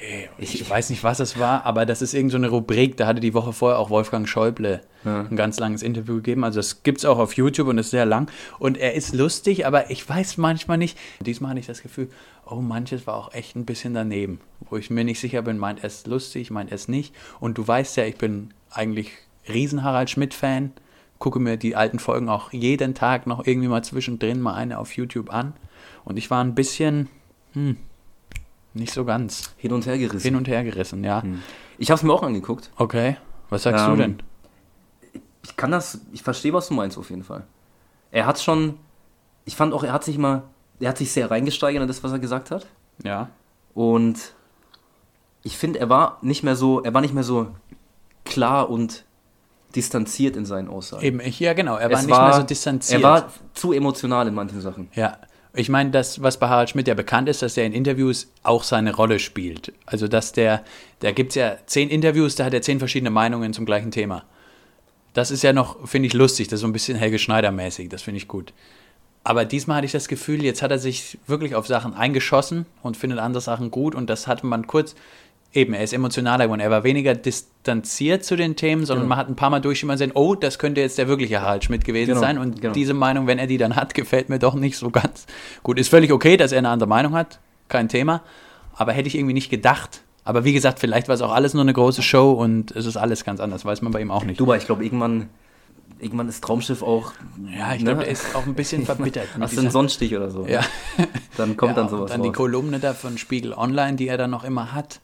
[0.00, 0.08] Ich.
[0.08, 2.96] Ey, Ich, weiß nicht, was es war, aber das ist irgendeine so eine Rubrik.
[2.96, 5.20] Da hatte die Woche vorher auch Wolfgang Schäuble Ja.
[5.20, 6.42] ein ganz langes Interview gegeben.
[6.42, 8.28] Also das gibt es auch auf YouTube und ist sehr lang.
[8.58, 10.98] Und er ist lustig, aber ich weiß manchmal nicht.
[11.20, 12.10] Diesmal hatte ich das Gefühl,
[12.46, 14.40] oh, manches war auch echt ein bisschen daneben.
[14.68, 17.14] Wo ich mir nicht sicher bin, meint er es lustig, meint er es nicht.
[17.38, 19.12] Und du weißt ja, ich bin eigentlich
[19.48, 20.72] riesen Harald Schmidt-Fan.
[21.24, 24.94] Gucke mir die alten Folgen auch jeden Tag noch irgendwie mal zwischendrin mal eine auf
[24.94, 25.54] YouTube an.
[26.04, 27.08] Und ich war ein bisschen,
[27.54, 27.78] hm,
[28.74, 30.20] nicht so ganz Hin und her gerissen.
[30.22, 31.22] hin und her gerissen, ja.
[31.78, 32.70] Ich habe es mir auch angeguckt.
[32.76, 33.16] Okay,
[33.48, 34.18] was sagst du Ähm, denn?
[35.42, 37.44] Ich kann das, ich verstehe, was du meinst auf jeden Fall.
[38.10, 38.76] Er hat schon,
[39.46, 40.42] ich fand auch, er hat sich mal,
[40.78, 42.66] er hat sich sehr reingesteigert in das, was er gesagt hat.
[43.02, 43.30] Ja.
[43.72, 44.34] Und
[45.42, 47.48] ich finde, er war nicht mehr so, er war nicht mehr so
[48.26, 49.06] klar und
[49.74, 51.04] distanziert in seinen Aussagen.
[51.04, 53.02] Eben, ich, ja genau, er war Es nicht mehr so distanziert.
[53.02, 54.88] Er war zu emotional in manchen Sachen.
[54.94, 55.18] Ja,
[55.56, 58.64] ich meine, das, was bei Harald Schmidt ja bekannt ist, dass er in Interviews auch
[58.64, 59.72] seine Rolle spielt.
[59.86, 60.64] Also, dass der,
[60.98, 64.24] da gibt es ja zehn Interviews, da hat er zehn verschiedene Meinungen zum gleichen Thema.
[65.12, 68.02] Das ist ja noch, finde ich, lustig, das ist so ein bisschen Helge Schneider-mäßig, das
[68.02, 68.52] finde ich gut.
[69.22, 72.96] Aber diesmal hatte ich das Gefühl, jetzt hat er sich wirklich auf Sachen eingeschossen und
[72.96, 74.96] findet andere Sachen gut und das hatte man kurz,
[75.54, 76.60] eben, er ist emotionaler geworden.
[76.60, 79.08] Er war weniger distanziert zu den Themen, sondern Genau.
[79.10, 81.84] man hat ein paar Mal durchschimmern sehen, oh, das könnte jetzt der wirkliche Harald Schmidt
[81.84, 82.74] gewesen Genau, sein und genau.
[82.74, 85.26] diese Meinung, wenn er die dann hat, gefällt mir doch nicht so ganz
[85.62, 85.78] gut.
[85.78, 87.38] Ist völlig okay, dass er eine andere Meinung hat,
[87.68, 88.22] kein Thema,
[88.74, 90.02] aber hätte ich irgendwie nicht gedacht.
[90.24, 92.96] Aber wie gesagt, vielleicht war es auch alles nur eine große Show und es ist
[92.96, 94.40] alles ganz anders, weiß man bei ihm auch nicht.
[94.40, 95.28] Du, aber ich glaube, irgendwann,
[96.00, 97.12] irgendwann ist Traumschiff auch.
[97.56, 97.90] Ja, ich ne?
[97.90, 99.28] glaube, der ist auch ein bisschen verbittert.
[99.38, 100.46] Hast du einen Sonnenstich oder so?
[100.46, 100.62] ja.
[101.36, 102.36] Dann kommt ja, dann und sowas Dann die raus.
[102.36, 105.00] Kolumne da von Spiegel Online, die er dann noch immer hat.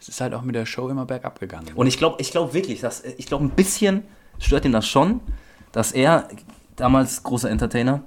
[0.00, 1.68] Es ist halt auch mit der Show immer bergab gegangen.
[1.74, 4.02] Und ich glaube ich glaub wirklich, dass, ich glaube, ein bisschen
[4.38, 5.20] stört ihn das schon,
[5.72, 6.28] dass er,
[6.76, 8.02] damals großer Entertainer,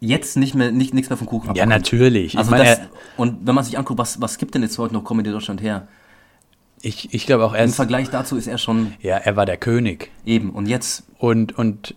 [0.00, 1.70] jetzt nicht mehr, nicht, nichts mehr vom Kuchen ja, abbekommt.
[1.70, 2.38] natürlich.
[2.38, 2.80] Also meine, das,
[3.16, 5.88] und wenn man sich anguckt, was, was gibt denn jetzt heute noch Comedy Deutschland her?
[6.82, 9.56] ich, ich glaube auch, er Im Vergleich dazu ist er schon ja, er war der
[9.56, 10.10] König.
[10.24, 10.50] eben.
[10.50, 11.94] Und jetzt, Und, und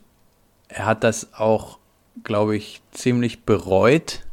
[0.68, 1.78] er hat das auch,
[2.24, 4.26] glaube ich, ziemlich bereut.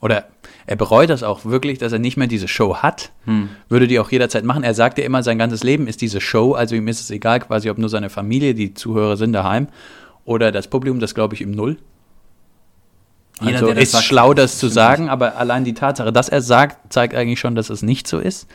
[0.00, 0.28] Oder
[0.66, 3.12] er bereut das auch wirklich, dass er nicht mehr diese Show hat.
[3.68, 4.64] Würde die auch jederzeit machen.
[4.64, 6.52] Er sagt ja immer, sein ganzes Leben ist diese Show.
[6.52, 9.68] Also ihm ist es egal, quasi, ob nur seine Familie, die Zuhörer sind daheim,
[10.24, 11.76] oder das Publikum, das glaube ich ihm null.
[13.40, 16.92] Jeder, also ist sagt, schlau, das zu sagen, aber allein die Tatsache, dass er sagt,
[16.92, 18.46] zeigt eigentlich schon, dass es nicht so ist.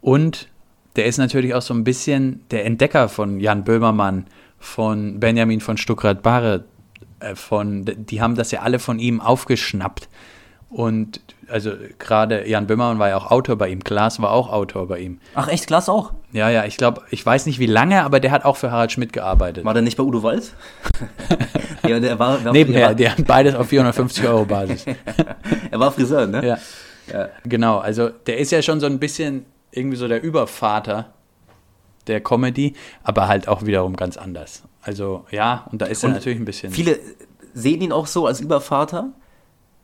[0.00, 0.48] Und
[0.96, 4.26] der ist natürlich auch so ein bisschen der Entdecker von Jan Böhmermann,
[4.58, 6.64] von Benjamin von Stuckrad-Barre,
[7.20, 10.08] äh, von, die haben das ja alle von ihm aufgeschnappt.
[10.70, 14.86] Und also gerade Jan Böhmermann war ja auch Autor bei ihm, Klaas war auch Autor
[14.86, 15.18] bei ihm.
[15.34, 16.12] ach echt, Klaas auch.
[16.32, 18.92] Ja, ja, ich glaube, ich weiß nicht wie lange, aber der hat auch für Harald
[18.92, 19.64] Schmidt gearbeitet.
[19.64, 20.52] War der nicht bei Udo Walz?
[21.88, 24.86] ja, der war, war, Nebenher, er, war, die haben beides auf 450 Euro Basis.
[25.70, 26.46] er war Friseur, ne?
[26.46, 26.58] Ja.
[27.12, 27.28] Ja.
[27.44, 31.12] Genau, also der ist ja schon so ein bisschen irgendwie so der Übervater
[32.06, 34.62] der Comedy, aber halt auch wiederum ganz anders.
[34.82, 36.72] Also ja, und da ist er Und natürlich ein bisschen.
[36.72, 36.98] Viele
[37.52, 39.10] sehen ihn auch so als Übervater.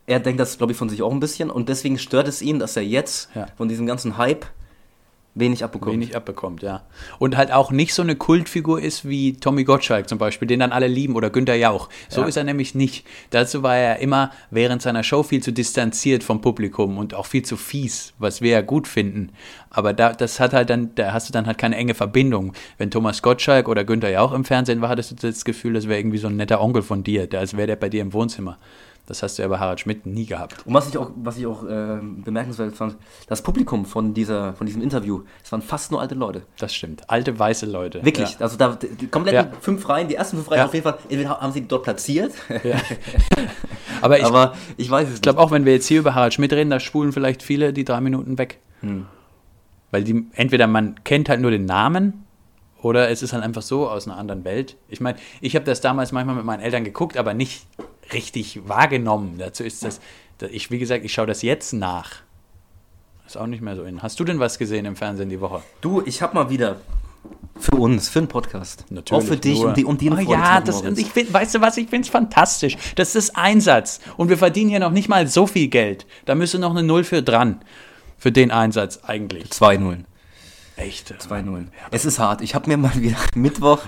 [0.07, 1.49] Er denkt das, glaube ich, von sich auch ein bisschen.
[1.51, 3.47] Und deswegen stört es ihn, dass er jetzt Ja.
[3.57, 4.45] von diesem ganzen Hype
[5.35, 5.93] wenig abbekommt.
[5.93, 6.81] wenig abbekommt, ja.
[7.19, 10.71] Und halt auch nicht so eine Kultfigur ist wie Tommy Gottschalk zum Beispiel, den dann
[10.71, 11.89] alle lieben, oder Günter Jauch.
[12.09, 12.27] So Ja.
[12.27, 13.05] ist er nämlich nicht.
[13.29, 17.43] Dazu war er immer während seiner Show viel zu distanziert vom Publikum und auch viel
[17.43, 19.29] zu fies, was wir ja gut finden.
[19.69, 22.53] Aber da, das hat halt dann, da hast du dann halt keine enge Verbindung.
[22.79, 25.99] Wenn Thomas Gottschalk oder Günter Jauch im Fernsehen war, hattest du das Gefühl, das wäre
[25.99, 28.57] irgendwie so ein netter Onkel von dir, als wäre der bei dir im Wohnzimmer.
[29.07, 30.67] Das hast du ja bei Harald Schmidt nie gehabt.
[30.67, 34.67] Und was ich auch, was ich auch äh, bemerkenswert fand, das Publikum von, dieser, von
[34.67, 36.43] diesem Interview, es waren fast nur alte Leute.
[36.59, 37.09] Das stimmt.
[37.09, 38.03] Alte weiße Leute.
[38.03, 38.33] Wirklich.
[38.33, 38.41] Ja.
[38.41, 39.57] Also da die kompletten Ja.
[39.61, 40.65] fünf Reihen, die ersten fünf Reihen Ja.
[40.65, 42.33] auf jeden Fall, entweder haben sie dort platziert.
[44.01, 46.33] Aber ich aber ich weiß es Ich glaube auch, wenn wir jetzt hier über Harald
[46.33, 48.59] Schmidt reden, da spulen vielleicht viele die drei Minuten weg.
[49.89, 52.25] Weil die, entweder man kennt halt nur den Namen
[52.81, 54.75] oder es ist halt einfach so aus einer anderen Welt.
[54.89, 57.65] Ich meine, ich habe das damals manchmal mit meinen Eltern geguckt, aber nicht
[58.13, 59.35] richtig wahrgenommen.
[59.37, 59.99] Dazu ist das,
[60.37, 62.17] da- ich, wie gesagt, ich schaue das jetzt nach.
[63.25, 64.01] Ist auch nicht mehr so in.
[64.01, 65.61] Hast du denn was gesehen im Fernsehen die Woche?
[65.81, 66.77] Du, ich habe mal wieder
[67.59, 70.31] für uns, für einen Podcast, Natürlich, auch für dich nur- und die und die oh,
[70.31, 72.77] ja, das, und ich find, weißt du was, ich finde es fantastisch.
[72.95, 73.99] Das ist Einsatz.
[74.15, 76.05] Und wir verdienen ja noch nicht mal so viel Geld.
[76.25, 77.59] Da müsste noch eine Null für dran.
[78.17, 79.49] Für den Einsatz eigentlich.
[79.51, 80.05] 2 Nullen.
[80.77, 81.13] Echt?
[81.17, 81.71] 2 Nullen.
[81.91, 82.41] Es ist hart.
[82.41, 83.79] Ich habe mir mal wieder Mittwoch,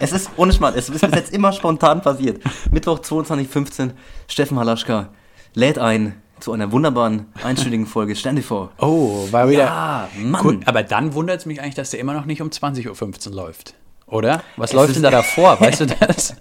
[0.00, 2.42] es ist ohne Schmarrn, es ist bis jetzt immer spontan passiert.
[2.70, 3.92] Mittwoch 22.15
[4.26, 5.08] Steffen Halaschka
[5.54, 8.70] lädt ein zu einer wunderbaren einstündigen Folge Stern TV.
[8.78, 9.64] Oh, war wieder.
[9.64, 10.44] Ja, Mann.
[10.44, 10.60] Cool.
[10.64, 13.74] Aber dann wundert es mich eigentlich, dass der immer noch nicht um 20.15 Uhr läuft.
[14.06, 14.42] Oder?
[14.56, 15.60] Was Es läuft denn da davor?
[15.60, 16.34] Weißt du das?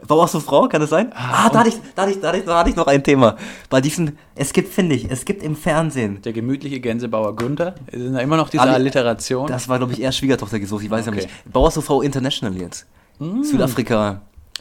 [0.00, 1.10] War auch so Frau, kann das sein?
[1.14, 3.02] Ah, da, hatte ich, da, hatte ich, da, hatte ich, da hatte ich noch ein
[3.02, 3.36] Thema.
[3.68, 7.74] Bei diesen, es gibt, finde ich, es gibt im Fernsehen, Der gemütliche Gänsebauer Günther.
[7.92, 9.48] Sind da immer noch diese Alle- Alliteration?
[9.48, 11.22] das war, glaube ich, eher Schwiegertochter gesucht, ich weiß ja Okay.
[11.22, 11.52] nicht.
[11.52, 12.86] Bauer so Frau International jetzt.
[13.42, 14.20] Südafrika,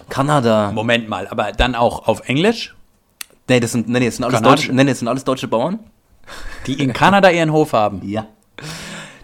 [0.10, 0.72] Kanada.
[0.72, 2.74] Moment mal, aber dann auch auf Englisch,
[3.50, 5.80] Nee, das sind, nee, das sind alles deutsche, nee, das sind alles deutsche Bauern.
[6.66, 8.02] die in Kanada ihren Hof haben.
[8.04, 8.26] Ja.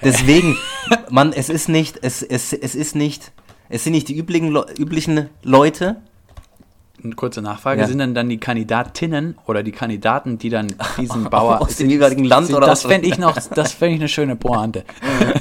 [0.02, 0.56] Deswegen,
[1.10, 3.32] man, es ist nicht, es, es, es ist nicht,
[3.74, 5.96] es sind nicht die üblichen, Le üblichen Leute.
[7.04, 7.88] Eine kurze Nachfrage, Ja.
[7.88, 10.68] sind dann dann die Kandidatinnen oder die Kandidaten, die dann
[11.00, 14.02] diesen Bauer Aus dem jeweiligen Land sind, oder das fände ich noch, das fände ich
[14.02, 14.84] eine schöne Pointe.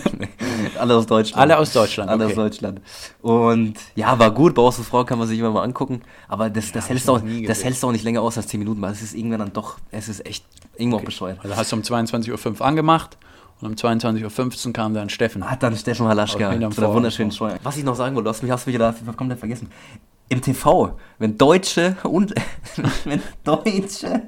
[0.80, 1.42] Alle aus Deutschland.
[1.42, 2.32] Alle aus Deutschland, Alle okay.
[2.32, 2.80] aus Deutschland.
[3.20, 6.00] Und ja, war gut, Bauer so Frau kann man sich immer mal angucken.
[6.26, 8.46] Aber das, das, hab hältst du auch, das hältst du auch nicht länger aus als
[8.48, 10.44] 10 Minuten, weil es ist irgendwann dann doch, es ist echt
[10.78, 11.38] irgendwo auch bescheuert.
[11.42, 13.18] Also hast du um 22.05 Uhr angemacht
[13.62, 15.48] Und um 22.15 Uhr kam dann Steffen.
[15.48, 17.48] Hat dann Steffen Halaschka zu der wunderschönen Show.
[17.62, 19.68] Was ich noch sagen wollte, du hast mich, hast mich da komplett vergessen.
[20.28, 22.34] Im TV, wenn Deutsche und
[23.04, 24.22] wenn Deutsche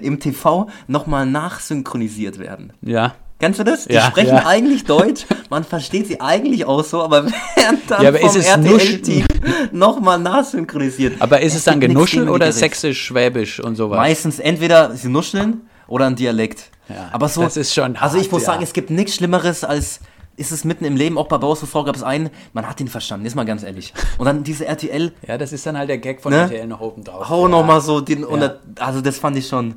[0.00, 2.72] im TV nochmal nachsynchronisiert werden.
[2.82, 3.14] Ja.
[3.40, 3.86] Kennst du das?
[3.86, 4.46] Die Ja, sprechen ja.
[4.46, 7.24] eigentlich Deutsch, man versteht sie eigentlich auch so, aber
[7.56, 9.24] werden dann Ja, aber ist vom es RTL-Team
[9.72, 11.22] nochmal nachsynchronisiert.
[11.22, 13.96] Aber ist es, dann gibt nichts Genuschel gegen oder sächsisch, schwäbisch und sowas?
[13.96, 16.70] Meistens entweder sie nuscheln oder ein Dialekt.
[16.90, 18.46] Ja, aber so, das ist schon Also ich hart, muss ja.
[18.52, 20.00] sagen, es gibt nichts Schlimmeres als
[20.36, 22.88] ist es mitten im Leben, auch bei Bauers Frau gab es einen, man hat ihn
[22.88, 23.92] verstanden, ist mal ganz ehrlich.
[24.16, 26.38] Und dann diese RTL, Ja, das ist dann halt der Gag von Ne?
[26.42, 27.28] RTL noch oben drauf.
[27.28, 28.36] hau ja, noch mal so den, Ja.
[28.38, 29.74] das- also das fand ich schon.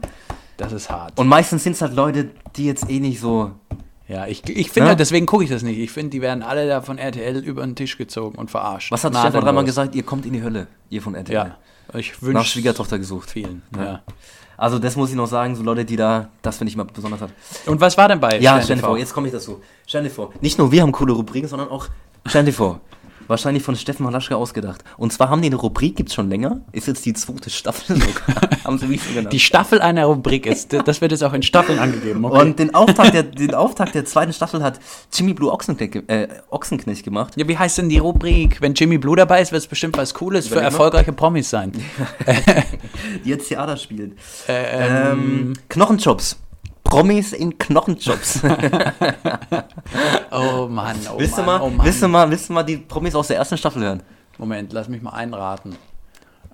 [0.55, 1.19] Das ist hart.
[1.19, 3.51] Und meistens sind es halt Leute, die jetzt eh nicht so,
[4.07, 4.89] ja, ich, ich finde, Ne?
[4.89, 5.79] halt, deswegen gucke ich das nicht.
[5.79, 8.89] Ich finde, die werden alle da von RTL über den Tisch gezogen und verarscht.
[8.89, 9.17] was hat.
[9.17, 11.33] Stefan dreimal gesagt, ihr kommt in die Hölle, ihr von RTL.
[11.35, 11.57] Ja,
[11.99, 13.31] ich Nach wünsche Schwiegertochter gesucht.
[13.31, 13.63] vielen.
[13.75, 14.01] Ja.
[14.57, 17.21] Also das muss ich noch sagen, so Leute, die da, das finde ich mal besonders
[17.21, 17.31] hart.
[17.65, 18.97] Und was war denn bei Ja, Stern TV?
[18.97, 19.61] jetzt komme ich dazu.
[19.91, 21.87] Dir vor, nicht nur wir haben coole Rubriken, sondern auch,
[22.45, 22.79] dir vor,
[23.33, 24.83] wahrscheinlich von Steffen Halaschka ausgedacht.
[24.97, 28.49] Und zwar haben die eine Rubrik, gibt's schon länger, ist jetzt die zweite Staffel sogar,
[28.63, 29.33] haben sie wie genannt.
[29.33, 32.23] Die Staffel einer Rubrik ist, das wird jetzt auch in Staffeln angegeben.
[32.23, 32.39] Okay.
[32.39, 34.79] Und den Auftakt, der, den Auftakt der zweiten Staffel hat
[35.11, 37.33] Jimmy Blue Ochsenknecht, äh, Ochsenknecht gemacht.
[37.35, 38.61] ja, wie heißt denn die Rubrik?
[38.61, 40.77] Wenn Jimmy Blue dabei ist, wird es bestimmt was Cooles für Überleg mal.
[40.77, 41.71] erfolgreiche Promis sein.
[43.25, 44.13] die jetzt Theater spielt.
[44.47, 46.37] ähm, Ähm, Knochenjobs.
[46.93, 48.41] Promis in Knochenjobs.
[50.31, 51.85] oh Mann, oh willst, Mann, mal, oh Mann.
[51.85, 54.03] willst, du mal, willst du mal die Promis aus der ersten Staffel hören?
[54.37, 55.75] Moment, lass mich mal einraten.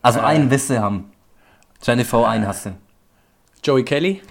[0.02, 0.24] Also Äh.
[0.24, 1.12] einen wirst du haben.
[1.84, 2.74] Jennifer, einen hast du.
[3.66, 4.22] Joey Kelly?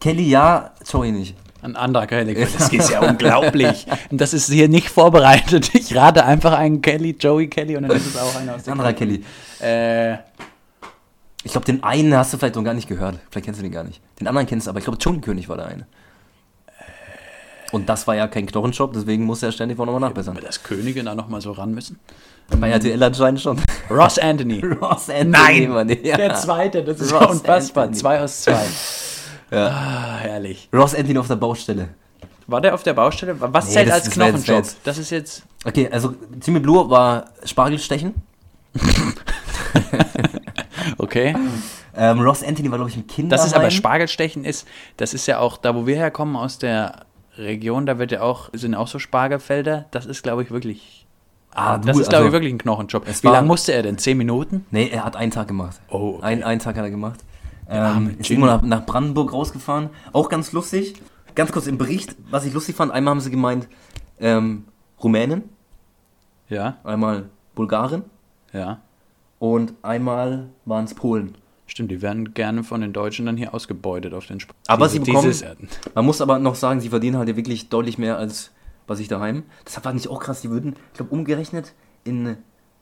[0.00, 1.36] Kelly ja, Joey nicht.
[1.60, 2.34] Ein anderer Kelly.
[2.34, 3.86] Das ist ja unglaublich.
[4.10, 5.74] Und das ist hier nicht vorbereitet.
[5.74, 8.72] Ich rate einfach einen Kelly, Joey Kelly, und dann ist es auch einer aus der
[8.72, 9.22] anderer Kelly.
[9.60, 10.16] Äh,
[11.44, 13.18] Ich glaube, den einen hast du vielleicht noch gar nicht gehört.
[13.30, 14.00] Vielleicht kennst du den gar nicht.
[14.18, 15.86] Den anderen kennst du, aber ich glaube, Dschungelkönig war der eine.
[17.70, 20.38] Und das war ja kein Knochenjob, deswegen muss er ständig nochmal nachbessern.
[20.40, 21.98] das Könige da nochmal so ran müssen.
[22.60, 23.60] Bei RTL anscheinend schon.
[23.90, 24.60] Ross Anthony.
[24.80, 25.30] Ross Anthony.
[25.30, 26.16] Nein, Mann, ja.
[26.16, 27.84] Der zweite, das ist Ross ja unfassbar.
[27.84, 28.00] Anthony.
[28.00, 28.64] Zwei aus zwei.
[29.50, 29.68] Ja.
[29.68, 30.68] Ah, herrlich.
[30.72, 31.90] Ross Anthony auf der Baustelle.
[32.46, 33.36] War der auf der Baustelle?
[33.38, 34.64] Was Nee, zählt als Knochenjob?
[34.82, 35.44] Das ist jetzt.
[35.64, 38.14] Okay, also Jimmy Blue war Spargelstechen.
[41.14, 41.36] Okay.
[41.96, 43.28] Ähm, Ross Anthony war, glaube ich, im Kinderheim.
[43.30, 47.06] Das ist aber Spargelstechen ist, das ist ja auch, da wo wir herkommen aus der
[47.38, 49.86] Region, da wird ja auch, sind auch so Spargelfelder.
[49.92, 51.06] Das ist, glaube ich, wirklich.
[51.52, 53.06] Ah, das du, ist, glaube ich, also- wirklich ein Knochenjob.
[53.06, 53.96] Wie lange musste er denn?
[53.96, 54.66] Zehn Minuten?
[54.72, 55.80] Nee, er hat einen Tag gemacht.
[55.88, 56.22] Oh, okay.
[56.22, 57.20] Ein, einen Tag hat er gemacht.
[57.70, 59.90] Ähm, ist irgendwo nach, nach Brandenburg rausgefahren.
[60.12, 61.00] Auch ganz lustig.
[61.36, 63.68] Ganz kurz im Bericht, was ich lustig fand, einmal haben sie gemeint,
[64.20, 64.64] ähm,
[65.02, 65.44] Rumänen,
[66.48, 67.24] Ja, einmal
[67.54, 68.02] Bulgaren
[68.52, 68.78] ja.
[69.52, 71.34] Und einmal waren es Polen.
[71.66, 75.00] Stimmt, die werden gerne von den Deutschen dann hier ausgebeutet auf den Sp Aber sie
[75.00, 75.34] bekommen-
[75.94, 78.52] Man muss aber noch sagen, sie verdienen halt wirklich deutlich mehr als
[78.86, 79.42] bei sich daheim.
[79.64, 82.36] Das war nicht auch krass, die würden, ich glaube, umgerechnet in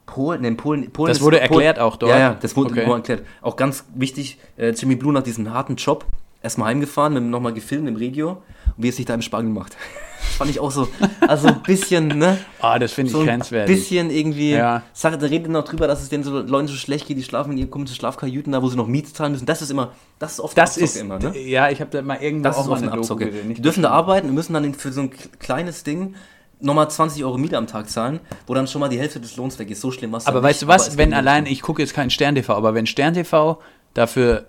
[0.07, 2.11] Polen, in Polen, Polen Das wurde Polen- erklärt auch dort?
[2.13, 2.91] Ja, ja, das wurde Okay.
[2.91, 3.23] erklärt.
[3.41, 6.05] Auch ganz wichtig, äh, Jimmy Blue nach diesem harten Job
[6.43, 8.43] erstmal heimgefahren, nochmal gefilmt im Regio
[8.77, 9.77] wie es sich da im Spargel macht.
[10.29, 10.89] Das fand ich auch so,
[11.27, 12.39] also ein bisschen, ne?
[12.61, 13.77] Ah, das finde ich So ein grenzwertig.
[13.77, 14.53] bisschen irgendwie.
[14.53, 14.83] Ja.
[14.93, 17.53] Sache, da redet noch drüber, dass es den so Leuten so schlecht geht, die schlafen
[17.53, 19.47] in ihren komischen Schlafkajüten da, wo sie noch Miete zahlen müssen.
[19.47, 21.39] Das ist immer, das ist oft Das Abzocke ist, immer, ne?
[21.39, 23.27] ja, ich habe da mal irgendwo Das auch ist mal oft eine Doku Abzocke.
[23.27, 23.43] gesehen.
[23.43, 26.15] Die Nicht dürfen da arbeiten und müssen dann für so ein kleines Ding
[26.61, 29.59] nochmal 20 Euro Miete am Tag zahlen, wo dann schon mal die Hälfte des Lohns
[29.59, 29.81] weg ist.
[29.81, 32.55] So schlimm was Aber weißt du was, wenn allein, ich gucke jetzt keinen Stern TV,
[32.55, 33.59] aber wenn Stern TV
[33.95, 34.47] dafür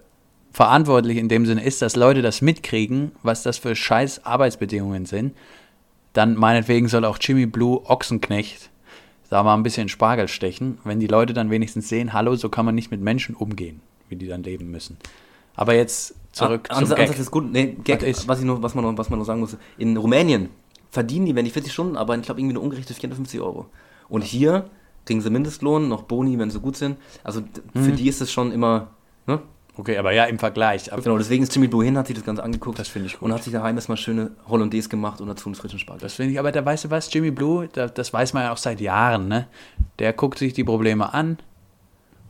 [0.52, 5.34] verantwortlich in dem Sinne ist, dass Leute das mitkriegen, was das für scheiß Arbeitsbedingungen sind,
[6.14, 8.70] dann meinetwegen soll auch Jimmy Blue Ochsenknecht
[9.30, 12.66] da mal ein bisschen Spargel stechen, wenn die Leute dann wenigstens sehen, hallo, so kann
[12.66, 14.98] man nicht mit Menschen umgehen, wie die dann leben müssen.
[15.56, 17.20] Aber jetzt zurück An, zum Ansatz Gag.
[17.20, 17.52] ist gut.
[17.52, 18.28] Nee, Gag, Was ist?
[18.28, 19.58] was, ich noch, was, man noch, was man noch sagen muss.
[19.78, 20.50] In Rumänien
[20.92, 23.66] verdienen die, wenn die 40 Stunden arbeiten, ich glaube irgendwie eine ungerechte 450 Euro.
[24.10, 24.70] Und hier
[25.06, 26.98] kriegen sie Mindestlohn, noch Boni, wenn sie gut sind.
[27.24, 27.96] Also d- für Mhm.
[27.96, 28.92] die ist es schon immer,
[29.26, 29.40] ne?
[29.76, 30.94] Okay, aber ja, im Vergleich.
[30.94, 32.78] Aber Genau, deswegen ist Jimmy Blue hin, hat sich das Ganze angeguckt.
[32.78, 33.24] Das finde ich gut.
[33.24, 36.02] Und hat sich daheim erstmal schöne Hollandaise gemacht und dazu einen frischen Spargel.
[36.02, 38.54] Das finde ich, aber da weißt du was, Jimmy Blue, da, das weiß man ja
[38.54, 39.48] auch seit Jahren, ne?
[39.98, 41.40] Der guckt sich die Probleme an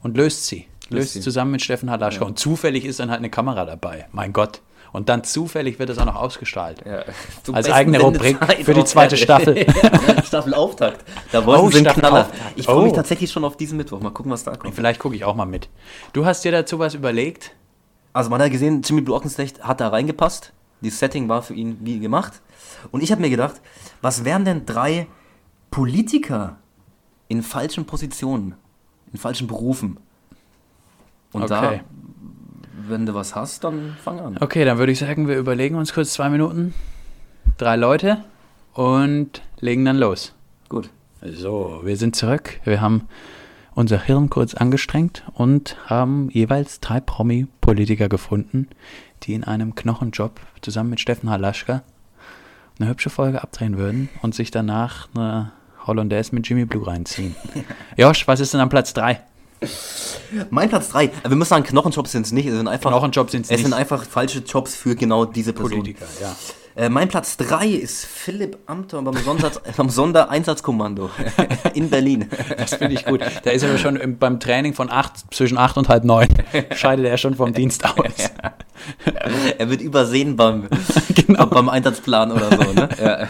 [0.04, 0.68] und löst sie.
[0.90, 1.22] Löst sie.
[1.22, 2.26] zusammen mit Steffen Halaschka.
[2.26, 4.08] Und zufällig ist dann halt eine Kamera dabei.
[4.12, 4.62] Mein Gott.
[4.94, 6.84] Und dann zufällig wird das auch noch ausgestrahlt.
[6.86, 7.04] Ja,
[7.52, 9.18] Als eigene Rubrik für die zweite.
[9.18, 9.66] Staffel.
[10.24, 11.04] Staffel-Auftakt.
[11.32, 12.30] Da wollten Oh, sie einen Knaller.
[12.56, 12.96] Ich freue mich Oh.
[12.96, 14.00] tatsächlich schon auf diesen Mittwoch.
[14.00, 14.76] Mal gucken, was da kommt.
[14.76, 15.68] Vielleicht gucke ich auch mal mit.
[16.14, 17.56] Du hast dir dazu was überlegt?
[18.14, 20.54] Also man hat gesehen, Jimmy Blue hat da reingepasst.
[20.82, 22.42] Die Setting war für ihn wie gemacht.
[22.92, 23.62] Und ich habe mir gedacht,
[24.02, 25.08] was wären denn drei
[25.72, 26.58] Politiker
[27.30, 28.54] in falschen Positionen,
[29.12, 29.98] in falschen Berufen?
[31.32, 31.82] Und da, Okay.
[32.88, 34.38] Wenn du was hast, dann fang an.
[34.40, 36.74] Okay, dann würde ich sagen, wir überlegen uns kurz zwei Minuten.
[37.58, 38.24] drei Leute
[38.74, 40.34] und legen dann los.
[40.70, 40.90] Gut.
[41.22, 42.60] So, wir sind zurück.
[42.64, 43.08] Wir haben
[43.76, 48.68] unser Hirn kurz angestrengt und haben jeweils drei Promi-Politiker gefunden,
[49.24, 51.84] die in einem Knochenjob zusammen mit Steffen Halaschka
[52.80, 55.52] eine hübsche Folge abdrehen würden und sich danach eine
[55.86, 57.36] Hollandaise mit Jimmy Blue reinziehen.
[57.98, 59.22] Josh, was ist denn am Platz 3?
[60.50, 61.12] Mein Platz 3.
[61.28, 62.48] Wir müssen sagen, Knochenjobs sind es nicht.
[62.48, 63.78] Es sind einfach, Knochenjobs sind's es sind nicht.
[63.80, 65.72] einfach falsche Jobs für genau diese Person.
[65.80, 66.36] Politiker, ja.
[66.76, 69.14] Äh, mein Platz 3 ist Philipp Amthor beim,
[69.78, 71.12] beim Sondereinsatzkommando
[71.76, 72.28] in Berlin.
[72.58, 73.22] Das finde ich gut.
[73.44, 76.28] Da ist er schon im, beim Training von acht, zwischen 8 und halb 9.
[76.76, 78.32] Scheidet er schon vom Dienst aus.
[79.60, 80.68] er wird übersehen beim,
[81.14, 81.46] Genau.
[81.46, 82.74] beim Einsatzplan oder so.
[82.74, 82.90] Ne?
[83.00, 83.28] Ja.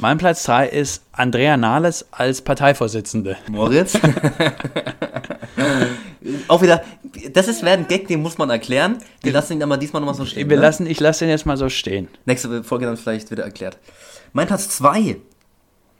[0.00, 3.36] Mein Platz 3 ist Andrea Nahles als Parteivorsitzende.
[3.50, 3.98] Moritz.
[6.48, 6.82] Auch wieder,
[7.34, 8.96] das ist wäre ein Gag, den muss man erklären.
[9.22, 10.48] Wir lassen ihn aber diesmal nochmal so stehen.
[10.48, 10.62] Wir ne?
[10.62, 12.08] lassen, ich lasse ihn jetzt mal so stehen.
[12.24, 13.76] Nächste Folge dann vielleicht wieder erklärt.
[14.32, 15.16] Mein Platz 2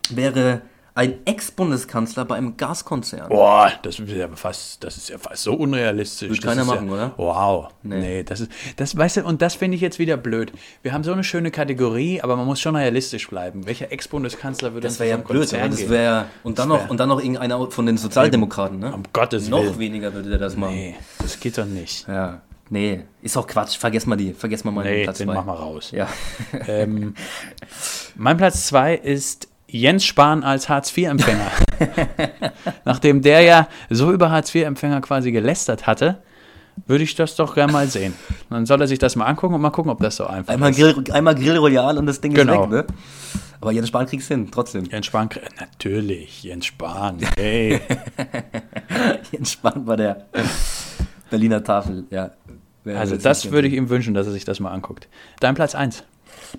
[0.09, 0.63] wäre
[1.01, 3.31] ein Ex-Bundeskanzler bei einem Gaskonzern.
[3.31, 6.29] Boah, das ist ja fast, das ist ja fast so unrealistisch.
[6.29, 7.13] Würde keiner machen, ja, oder?
[7.17, 7.69] Wow.
[7.83, 8.23] Nee.
[8.23, 10.53] das ist, das weißt du, und das finde ich jetzt wieder blöd.
[10.83, 13.67] Wir haben so eine schöne Kategorie, aber man muss schon realistisch bleiben.
[13.67, 16.91] Welcher Ex-Bundeskanzler würde Das wäre ja blöd, Konzern das wäre und dann Das noch wär-
[16.91, 18.93] und dann noch irgendeiner von den Sozialdemokraten, ne?
[18.93, 19.79] Um Gottes Noch Willen.
[19.79, 20.75] weniger würde der das machen.
[20.75, 22.07] Nee, das geht doch nicht.
[22.09, 22.43] Ja.
[22.69, 23.79] Nee, ist auch Quatsch.
[23.79, 25.35] Vergess mal die, vergess mal meinen Nee, Platz den zwei.
[25.35, 25.93] machen wir raus.
[25.93, 26.09] Ja.
[26.69, 27.15] Ähm,
[28.17, 31.51] mein Platz 2 ist Jens Spahn als Hartz-IV-Empfänger.
[32.85, 36.23] Nachdem der ja so über Hartz-IV-Empfänger quasi gelästert hatte,
[36.87, 38.15] würde ich das doch gerne mal sehen.
[38.49, 40.71] Dann soll er sich das mal angucken und mal gucken, ob das so einfach Einmal
[40.71, 40.79] ist.
[40.79, 42.65] Grill, einmal Grill Royal und das Ding Genau.
[42.65, 42.95] ist weg, ne?
[43.61, 44.85] Aber Jens Spahn kriegst du hin, trotzdem.
[44.87, 45.29] Jens Spahn,
[45.59, 47.19] natürlich, Jens Spahn.
[47.37, 47.81] Hey,
[49.33, 50.27] Jens Spahn bei der
[51.29, 52.31] Berliner Tafel, ja.
[52.85, 55.09] Wer also das würde ich ihm wünschen, dass er sich das mal anguckt.
[55.41, 56.05] Dein Platz 1.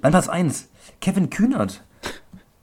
[0.04, 0.69] Mein Platz 1,
[1.00, 1.82] Kevin Kühnert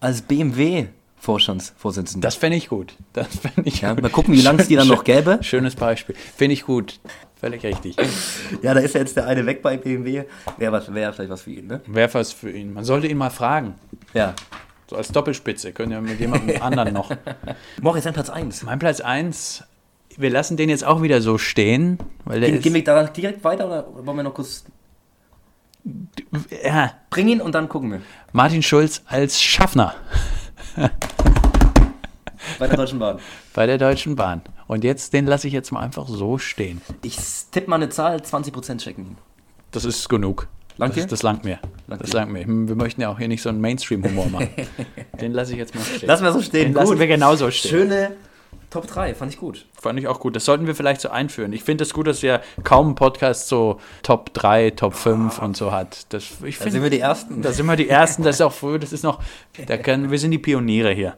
[0.00, 2.26] als BMW-Vorstandsvorsitzender.
[2.26, 2.94] Das fände ich gut.
[3.12, 4.02] Das fände ich Ja, gut.
[4.02, 5.38] mal gucken, wie lange es die dann noch gäbe.
[5.42, 6.14] Schönes Beispiel.
[6.14, 7.00] Finde ich gut.
[7.40, 7.96] Völlig richtig.
[8.62, 10.24] Ja, da ist ja jetzt der eine weg bei BMW.
[10.56, 11.80] Wäre was- wäre vielleicht was für ihn, ne?
[11.86, 12.72] Wäre was für ihn.
[12.72, 13.74] Man sollte ihn mal fragen.
[14.14, 14.34] Ja.
[14.90, 15.72] So als Doppelspitze.
[15.72, 17.12] Können ja mit jemandem anderen noch.
[17.80, 18.64] Moritz, dein Platz 1.
[18.64, 19.62] Mein Platz 1,
[20.16, 23.66] wir lassen den jetzt auch wieder so stehen, weil ist, gehen wir da direkt weiter
[23.66, 24.64] oder wollen wir noch kurz.
[26.64, 28.00] Ja, Bring ihn und dann gucken wir.
[28.32, 29.94] Martin Schulz als Schaffner
[32.58, 33.18] Bei der Deutschen Bahn.
[33.54, 34.42] bei der Deutschen Bahn.
[34.66, 36.80] Und jetzt, den lasse ich jetzt mal einfach so stehen.
[37.02, 37.18] Ich
[37.50, 39.18] tippe mal eine Zahl, 20% checken ihn.
[39.70, 40.48] Das ist genug.
[40.76, 41.58] Langt das, das langt mir.
[41.88, 42.44] Langt das langt mir.
[42.44, 44.50] Hm, Wir möchten ja auch hier nicht so einen Mainstream-Humor machen.
[45.20, 46.06] den lasse ich jetzt mal stehen.
[46.06, 46.66] Lassen wir so stehen.
[46.66, 47.70] den lassen wir genauso stehen.
[47.70, 48.16] Schöne
[48.70, 49.64] Top 3, fand ich gut.
[49.80, 50.36] Fand ich auch gut.
[50.36, 51.52] Das sollten wir vielleicht so einführen.
[51.54, 55.56] Ich finde es gut, dass ja kaum ein Podcast so Top 3, Top 5 und
[55.56, 56.12] so hat.
[56.12, 57.40] Das, ich Da find- sind wir die Ersten.
[57.40, 59.22] Da sind wir die Ersten, das ist auch früh, das ist noch,
[59.66, 61.16] da können, wir sind die Pioniere hier.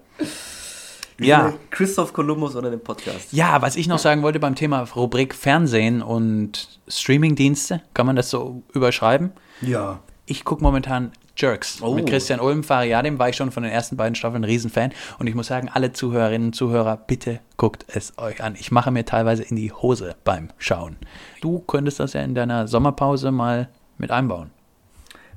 [1.18, 3.32] Ja, Christoph Kolumbus oder den Podcast.
[3.32, 8.30] ja, was ich noch sagen wollte beim Thema Rubrik Fernsehen und Streamingdienste, kann man das
[8.30, 9.32] so überschreiben?
[9.60, 10.00] Ja.
[10.30, 11.82] Ich gucke momentan Jerks.
[11.82, 11.92] Oh.
[11.92, 14.92] Mit Christian Ulm, Fariadim war ich schon von den ersten beiden Staffeln ein Riesenfan.
[15.18, 18.54] Und ich muss sagen, alle Zuhörerinnen und Zuhörer, bitte guckt es euch an.
[18.56, 20.98] Ich mache mir teilweise in die Hose beim Schauen.
[21.40, 24.52] Du könntest das ja in deiner Sommerpause mal mit einbauen.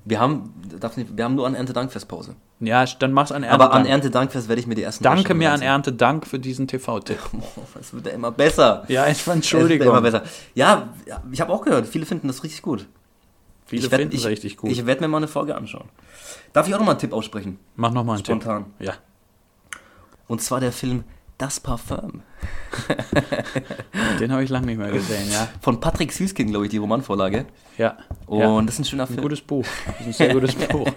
[0.05, 2.35] Wir haben, darf nicht, wir haben nur an Erntedankfestpause.
[2.59, 3.71] Ja, dann mach's an Erntedank.
[3.71, 5.63] Aber an Erntedankfest werde ich mir die ersten Danke mir an.
[5.63, 7.17] Erntedank für diesen TV-Tipp.
[7.79, 8.83] Es wird ja immer besser.
[8.89, 9.87] Ja, ich Es wird ja Entschuldigung.
[9.87, 10.21] immer besser.
[10.53, 10.89] Ja,
[11.31, 12.85] ich habe auch gehört, viele finden das richtig gut.
[13.73, 14.71] Viele ich werd- finden es ich, richtig gut.
[14.71, 15.89] Ich werde mir mal eine Folge anschauen.
[16.53, 17.59] Darf ich auch noch mal einen Tipp aussprechen?
[17.75, 18.65] Mach nochmal einen Spontan.
[18.77, 18.87] Tipp.
[18.87, 18.93] Ja.
[20.27, 21.03] Und zwar der Film
[21.37, 22.21] Das Parfum.
[24.19, 25.49] Den habe ich lange nicht mehr gesehen, ja.
[25.61, 27.45] Von Patrick Süßkind, glaube ich, die Romanvorlage.
[27.77, 27.97] Ja.
[28.27, 28.61] Und ja.
[28.61, 29.21] das ist ein schöner Ein Film.
[29.21, 29.65] gutes Buch.
[29.85, 30.87] Das ist ein sehr gutes Buch.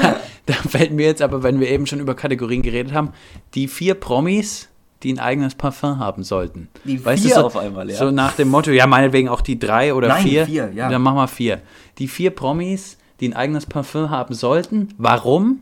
[0.00, 3.12] Da, da fällt mir jetzt aber, wenn wir eben schon über Kategorien geredet haben,
[3.54, 4.68] die vier Promis,
[5.02, 6.68] die ein eigenes Parfum haben sollten.
[6.84, 7.96] Die Weißt du, vier so, auf einmal, ja.
[7.96, 10.46] So nach dem Motto, ja, meinetwegen auch die drei oder Nein, vier.
[10.46, 10.88] vier, ja.
[10.88, 11.60] Dann machen wir vier.
[11.98, 15.60] Die vier Promis, die ein eigenes Parfum haben sollten, warum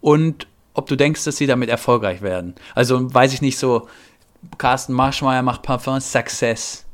[0.00, 2.54] und ob du denkst, dass sie damit erfolgreich werden.
[2.74, 3.88] Also weiß ich nicht so,
[4.58, 6.84] Carsten Marschmeier macht Parfum Success.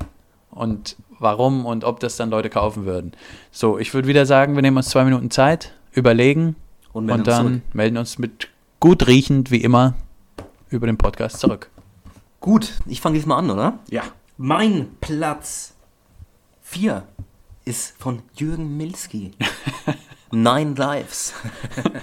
[0.50, 3.12] Und warum und ob das dann Leute kaufen würden.
[3.50, 6.56] So, ich würde wieder sagen, wir nehmen uns zwei Minuten Zeit, überlegen
[6.92, 7.62] Und und, dann zurück.
[7.72, 8.48] melden uns mit
[8.80, 9.94] gut riechend, wie immer,
[10.72, 11.70] über den Podcast zurück.
[12.40, 13.78] Gut, ich fange diesmal an, oder?
[13.90, 14.02] Ja.
[14.36, 15.74] Mein Platz
[16.62, 17.06] 4
[17.64, 19.32] ist von Jürgen Milski.
[20.34, 21.34] Nine Lives.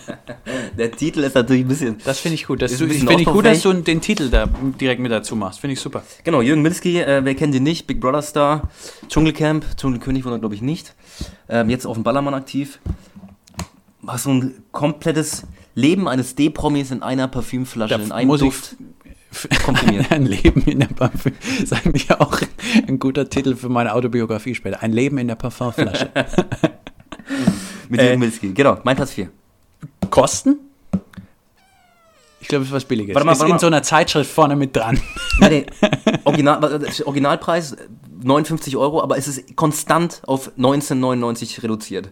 [0.78, 1.97] Der Titel ist natürlich ein bisschen.
[2.05, 2.61] Das finde ich gut.
[2.61, 4.45] Dass du, ich finde ich gut, dass du den Titel da
[4.80, 5.59] direkt mit dazu machst.
[5.59, 6.03] Finde ich super.
[6.24, 7.88] Genau, Jürgen Milski, äh, wer kennt ihn nicht?
[7.88, 8.70] Big Brother Star,
[9.07, 10.93] Dschungelcamp, Dschungelkönig wurde glaube ich, nicht.
[11.49, 12.80] Ähm, jetzt auf dem Ballermann aktiv.
[14.01, 15.47] Was so ein komplettes
[15.80, 18.76] Leben eines D-Promis in einer Parfümflasche, Da in einem Duft
[19.66, 20.12] komprimiert.
[20.12, 21.34] Ein Leben in der Parfüm.
[21.42, 22.40] Das ist eigentlich auch
[22.88, 24.82] ein guter Titel für meine Autobiografie später.
[24.82, 26.10] Ein Leben in der Parfümflasche.
[27.90, 28.54] Mit Äh, Milski.
[28.54, 29.30] Genau, mein Platz 4.
[30.10, 30.58] Kosten?
[32.42, 33.14] Ich glaube, es ist was Billiges.
[33.14, 33.60] Warte mal, ist warte in mal.
[33.60, 35.00] so einer Zeitschrift vorne mit dran.
[35.40, 35.66] Nee.
[36.24, 37.76] Original, Originalpreis
[38.24, 42.10] 59 Euro, aber es ist konstant auf 19,99 reduziert.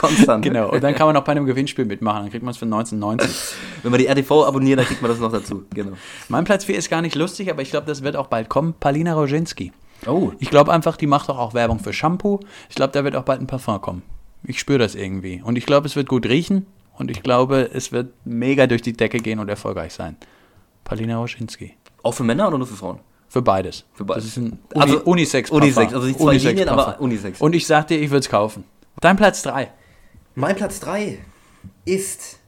[0.00, 0.44] Konstant.
[0.44, 0.70] Genau.
[0.70, 2.22] Und dann kann man noch bei einem Gewinnspiel mitmachen.
[2.22, 3.54] Dann kriegt man es für 1990.
[3.82, 5.64] Wenn man die RTV abonniert, dann kriegt man das noch dazu.
[5.74, 5.92] Genau.
[6.28, 8.74] Mein Platz 4 ist gar nicht lustig, aber ich glaube, das wird auch bald kommen.
[8.80, 9.72] Palina Roginski.
[10.06, 10.32] Oh.
[10.38, 12.40] Ich glaube einfach, die macht doch auch Werbung für Shampoo.
[12.68, 14.02] Ich glaube, da wird auch bald ein Parfum kommen.
[14.42, 15.42] Ich spüre das irgendwie.
[15.44, 16.66] Und ich glaube, es wird gut riechen.
[16.96, 20.16] Und ich glaube, es wird mega durch die Decke gehen und erfolgreich sein.
[20.84, 21.74] Palina Roginski.
[22.02, 23.00] Auch für Männer oder nur für Frauen?
[23.28, 23.84] Für beides.
[23.94, 24.24] Für beides.
[24.24, 27.04] Das ist ein Uni Also, unisex Unisex, also nicht zwei Linien, aber Parfum.
[27.04, 27.40] Unisex.
[27.40, 28.64] Und ich sag dir, ich würde es kaufen.
[29.00, 29.70] Dein Platz 3.
[30.34, 31.18] Mein Platz 3
[31.84, 32.38] ist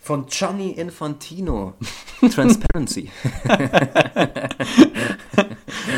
[0.00, 1.74] von Gianni Infantino.
[2.34, 3.10] Transparency.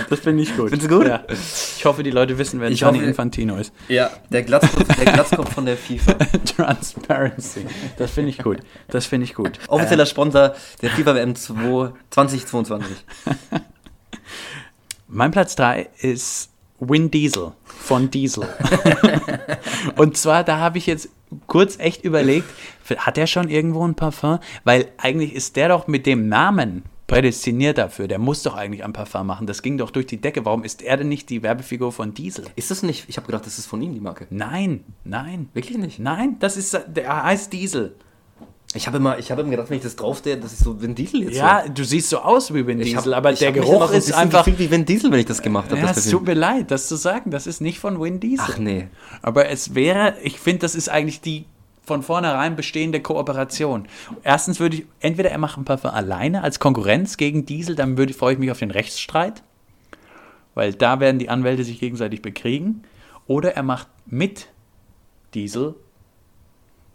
[0.09, 0.70] Das finde ich gut.
[0.70, 1.07] Findest du gut?
[1.07, 1.24] Ja.
[1.31, 3.72] Ich hoffe, die Leute wissen, wer Ich Gianni hoffe- Infantino ist.
[3.89, 6.14] Ja, der Glatzkopf, der Glatzkopf von der FIFA.
[6.57, 7.64] Transparency.
[7.97, 8.59] Das finde ich gut.
[8.89, 9.59] Das finde ich gut.
[9.68, 12.97] Offizieller Sponsor der FIFA WM 2 2022.
[15.09, 16.51] Mein Platz 3 ist
[16.81, 18.49] Win Diesel von Diesel.
[19.97, 21.11] Und zwar, da habe ich jetzt
[21.47, 22.47] kurz echt überlegt,
[22.97, 24.39] hat er schon irgendwo ein Parfum?
[24.64, 28.07] Weil eigentlich ist der doch mit dem Namen prädestiniert dafür.
[28.09, 29.47] Der muss doch eigentlich ein Parfum machen.
[29.47, 30.45] Das ging doch durch die Decke.
[30.45, 32.47] Warum ist er denn nicht die Werbefigur von Diesel?
[32.55, 33.09] Ist das nicht?
[33.09, 34.26] Ich habe gedacht, das ist von ihm die Marke.
[34.31, 35.49] Nein, nein.
[35.53, 35.99] Wirklich nicht?
[35.99, 37.97] Nein, das ist, der heißt Diesel.
[38.73, 40.95] Ich habe immer, ich habe immer gedacht, wenn ich das draufstehe, das ist so Vin
[40.95, 41.37] Diesel jetzt.
[41.37, 42.79] Ja, du siehst so aus wie Vin.
[42.81, 44.45] Ich Diesel, hab- aber ich der Geruch ist einfach.
[44.45, 45.81] gefühlt wie Vin Diesel, wenn ich das gemacht habe.
[45.81, 47.33] Ja, es tut mir leid, das zu sagen.
[47.33, 48.45] Das ist nicht von Vin Diesel.
[48.49, 48.87] Ach nee.
[49.23, 51.47] Aber es wäre, ich finde, das ist eigentlich die
[51.83, 53.89] von vornherein bestehende Kooperation.
[54.23, 58.14] Erstens würde ich, entweder er macht ein Parfum alleine als Konkurrenz gegen Diesel, dann würde,
[58.14, 59.43] freue ich mich auf den Rechtsstreit,
[60.55, 62.83] weil da werden die Anwälte sich gegenseitig bekriegen.
[63.27, 64.47] Oder er macht mit
[65.35, 65.75] Diesel,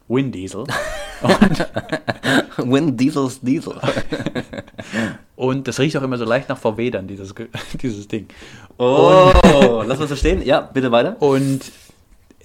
[0.07, 0.63] Win Diesel,
[2.57, 3.75] Vin Diesel's Diesel.
[5.35, 7.33] und das riecht auch immer so leicht nach VW dann, dieses,
[7.81, 8.27] dieses Ding.
[8.77, 10.41] Oh, lass mal so stehen.
[10.45, 11.21] Ja, bitte weiter.
[11.21, 11.71] Und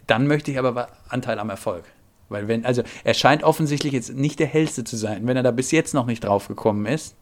[0.07, 1.85] dann möchte ich aber Anteil am Erfolg.
[2.29, 5.27] Weil wenn, also er scheint offensichtlich jetzt nicht der hellste zu sein.
[5.27, 7.17] Wenn er da bis jetzt noch nicht drauf gekommen ist,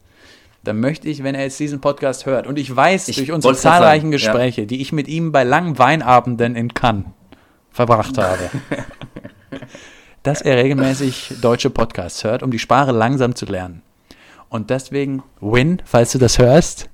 [0.64, 3.54] dann möchte ich, wenn er jetzt diesen Podcast hört, und ich weiß Ich durch unsere
[3.54, 4.18] zahlreichen sagen, ja.
[4.18, 7.06] Gespräche, die ich mit ihm bei langen Weinabenden in Cannes
[7.70, 8.50] verbracht habe,
[10.28, 13.80] dass er regelmäßig deutsche Podcasts hört, um die Sprache langsam zu lernen.
[14.50, 16.90] Und deswegen, Win, falls du das hörst,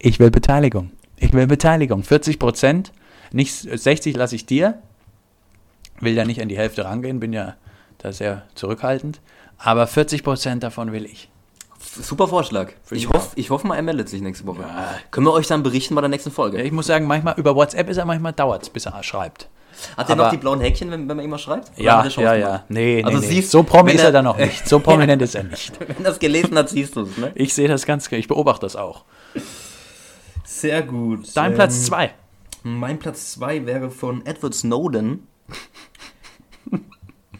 [0.00, 0.90] ich will Beteiligung.
[1.16, 2.02] Ich will Beteiligung.
[2.02, 2.92] 40 Prozent,
[3.30, 4.82] nicht 60 lasse ich dir.
[6.00, 7.54] Will ja nicht an die Hälfte rangehen, bin ja
[7.98, 9.20] da sehr zurückhaltend.
[9.58, 11.30] Aber 40 Prozent davon will ich.
[11.78, 12.72] Super Vorschlag.
[12.90, 14.64] Ich hoffe, ich hoffe mal, er meldet sich nächste Woche.
[15.12, 16.58] Können wir euch dann berichten bei der nächsten Folge?
[16.58, 19.48] Ja, ich muss sagen, manchmal über WhatsApp ist er manchmal dauert es, bis er schreibt.
[19.96, 21.70] Hat er noch die blauen Häkchen, wenn, wenn man immer schreibt?
[21.76, 22.46] Oder Ja, ja, ja.
[22.46, 22.64] gemacht?
[22.68, 23.32] Nee, Also nee, nee.
[23.34, 24.66] siehst- so promi wenn ist er er- da noch nicht.
[24.68, 25.72] So prominent ist er nicht.
[25.80, 27.32] Wenn das gelesen hat, siehst du es, ne?
[27.34, 29.04] Ich sehe das ganz, ich beobachte das auch.
[30.44, 31.28] Sehr gut.
[31.34, 32.10] Dein Ähm, Platz 2.
[32.62, 35.26] Mein Platz 2 wäre von Edward Snowden.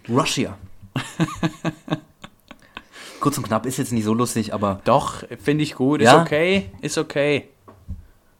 [0.08, 0.56] Russia.
[3.20, 6.00] Kurz und knapp ist jetzt nicht so lustig, aber Doch, finde ich gut.
[6.00, 6.20] Ist Ja?
[6.22, 7.48] okay, ist okay.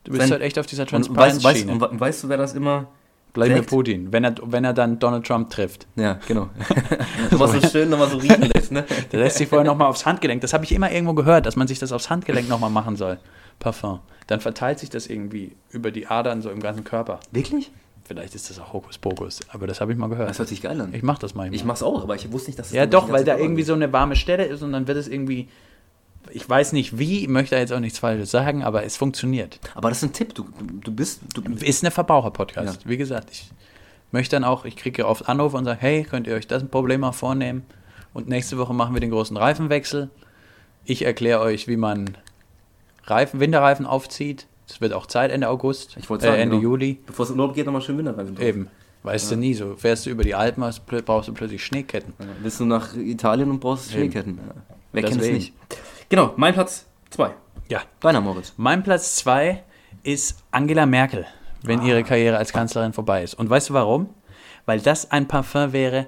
[0.04, 2.54] Du bist Wenn- halt echt auf dieser und weißt, weißt, und weißt du, wer das
[2.54, 2.86] immer.
[3.36, 3.70] Wladimir trägt?
[3.70, 5.86] Putin, wenn er, wenn er dann Donald Trump trifft.
[5.96, 6.48] Ja, genau.
[7.30, 8.84] nochmal so schön, nochmal so riechen lässt, ne?
[9.12, 10.40] Der lässt sich vorher nochmal aufs Handgelenk.
[10.40, 13.18] Das habe ich immer irgendwo gehört, dass man sich das aufs Handgelenk nochmal machen soll.
[13.58, 14.00] Parfum.
[14.26, 17.20] Dann verteilt sich das irgendwie über die Adern so im ganzen Körper.
[17.30, 17.70] Wirklich?
[18.04, 20.30] Vielleicht ist das auch Hokuspokus, aber das habe ich mal gehört.
[20.30, 20.94] Das hört sich geil an.
[20.94, 21.56] Ich mache das manchmal.
[21.56, 23.64] Ich mach's auch, aber ich wusste nicht, dass es ja, dann doch, weil da irgendwie
[23.64, 25.48] so eine warme Stelle ist und dann wird es irgendwie.
[26.30, 29.58] Ich weiß nicht wie, ich möchte jetzt auch nichts Falsches sagen, aber es funktioniert.
[29.74, 30.46] Aber das ist ein Tipp, du,
[30.82, 31.20] du bist.
[31.34, 32.88] Du, Ist eine Verbraucher-Podcast.
[32.88, 33.50] Wie gesagt, ich
[34.12, 36.64] möchte dann auch, ich kriege ja oft Anrufe und sage, hey, könnt ihr euch das
[36.64, 37.62] Problem mal vornehmen?
[38.14, 40.10] Und nächste Woche machen wir den großen Reifenwechsel.
[40.84, 42.16] Ich erkläre euch, wie man
[43.04, 44.46] Reifen, Winterreifen aufzieht.
[44.68, 46.70] Es wird auch Zeit Ende August, Ich wollte sagen, äh, Ende genau.
[46.70, 46.98] Juli.
[47.06, 48.44] bevor es in Urlaub geht, nochmal schön Winterreifen drauf.
[48.44, 48.68] Eben.
[49.02, 52.12] Weißt du nie, so fährst du über die Alpen, hast, brauchst du plötzlich Schneeketten.
[52.18, 54.00] Ja, Willst du nach Italien und brauchst Eben.
[54.00, 54.38] Schneeketten?
[54.38, 54.54] Ja.
[54.92, 55.52] Wer kennt es nicht?
[56.08, 57.34] Genau, mein Platz 2.
[57.68, 57.82] Ja.
[58.00, 58.52] Deiner Moritz.
[58.56, 59.64] Mein Platz zwei
[60.04, 61.26] ist Angela Merkel,
[61.62, 63.34] wenn ihre Karriere als Kanzlerin vorbei ist.
[63.34, 64.10] Und weißt du warum?
[64.66, 66.06] Weil das ein Parfum wäre,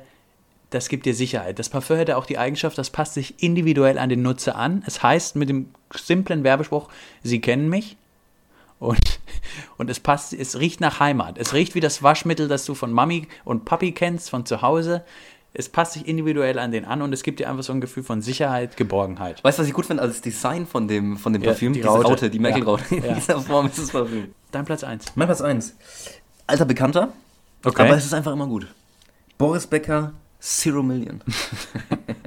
[0.71, 1.59] das gibt dir Sicherheit.
[1.59, 4.85] Das Parfum hätte auch die Eigenschaft, das passt sich individuell an den Nutzer an.
[4.87, 6.89] Es heißt mit dem simplen Werbespruch,
[7.25, 7.97] Sie kennen mich.
[8.79, 9.19] Und
[9.77, 11.39] Und es passt, es riecht nach Heimat.
[11.39, 15.05] Es riecht wie das Waschmittel, das du von Mami und Papi kennst, von zu Hause.
[15.55, 18.03] Es passt sich individuell an den an und es gibt dir einfach so ein Gefühl
[18.03, 19.43] von Sicherheit, Geborgenheit.
[19.43, 20.03] Weißt du, was ich gut finde?
[20.03, 22.09] Also das Design von dem, von dem Ja, Parfüm, die diese Raute.
[22.09, 22.85] Raute, die Merkel-Raute.
[22.97, 23.05] Ja.
[23.05, 24.29] In dieser Form ist das Parfüm.
[24.53, 25.07] Dein Platz 1.
[25.15, 25.75] Mein Platz 1.
[26.47, 27.13] Alter Bekannter,
[27.65, 27.83] Okay.
[27.83, 28.67] aber es ist einfach immer gut.
[29.39, 31.21] Boris Becker, Zero Million.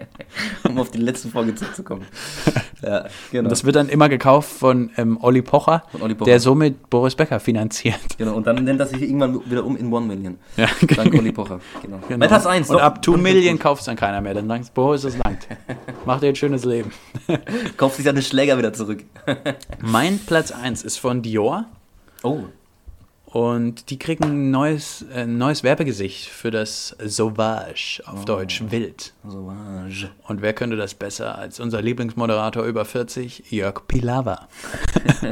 [0.72, 2.06] um auf die letzte Folge zurückzukommen.
[2.82, 3.50] ja, genau.
[3.50, 6.30] Das wird dann immer gekauft von ähm, Olli Pocher, Von Olli Pocher.
[6.32, 8.00] der somit Boris Becker finanziert.
[8.18, 8.36] genau.
[8.36, 10.38] Und dann nennt er sich irgendwann wieder um in One Million.
[10.58, 11.60] Ja, Dank Olli Pocher.
[11.82, 12.00] Genau.
[12.08, 12.28] Genau.
[12.28, 12.70] Platz 1.
[12.70, 14.34] Und ab 2 Million kauft es dann keiner mehr.
[14.34, 15.48] Dann sagst du, Boris, es langt.
[16.06, 16.92] Mach dir ein schönes Leben.
[17.78, 19.04] Kauft sich seine Schläger wieder zurück.
[19.80, 21.66] Mein Platz 1 ist von Dior.
[22.24, 22.44] Oh.
[23.32, 29.14] Und die kriegen ein neues, äh, neues Werbegesicht für das Sauvage, auf Deutsch wild.
[29.26, 30.10] Sauvage.
[30.28, 34.50] Und wer könnte das besser als unser Lieblingsmoderator über 40, Jörg Pilawa?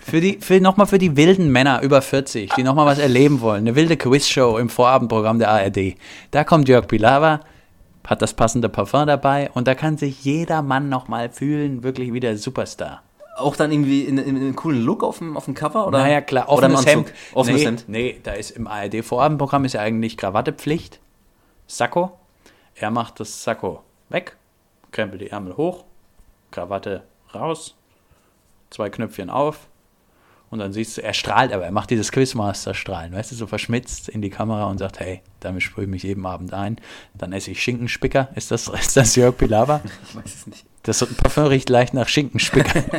[0.00, 3.60] für die, für, nochmal für die wilden Männer über 40, die nochmal was erleben wollen.
[3.60, 5.94] Eine wilde Quizshow im Vorabendprogramm der ARD.
[6.32, 7.38] Da kommt Jörg Pilawa,
[8.04, 12.20] hat das passende Parfum dabei und da kann sich jeder Mann nochmal fühlen, wirklich wie
[12.20, 13.04] der Superstar.
[13.38, 15.86] Auch dann irgendwie in, in, in einem coolen Look auf dem, auf dem Cover?
[15.86, 15.98] Oder?
[15.98, 17.06] Naja, klar, oder offenes Anzug?
[17.06, 17.12] Hemd.
[17.34, 17.84] Offenes nee, Hemd.
[17.88, 21.00] Nee, da ist im ARD-Vorabendprogramm ist ja eigentlich Krawattepflicht.
[21.66, 22.18] Sakko.
[22.74, 24.36] Er macht das Sakko weg,
[24.92, 25.84] krempelt die Ärmel hoch,
[26.50, 27.02] Krawatte
[27.34, 27.74] raus,
[28.70, 29.68] zwei Knöpfchen auf
[30.50, 34.08] und dann siehst du, er strahlt, aber er macht dieses Quizmaster-Strahlen, weißt du, so verschmitzt
[34.08, 36.76] in die Kamera und sagt, hey, damit sprühe ich mich jeden Abend ein.
[37.14, 38.28] Dann esse ich Schinkenspicker.
[38.34, 39.80] Ist das, ist das Jörg Pilawa?
[40.08, 40.64] Ich weiß es nicht.
[40.84, 42.82] Das Parfum riecht leicht nach Schinkenspicker.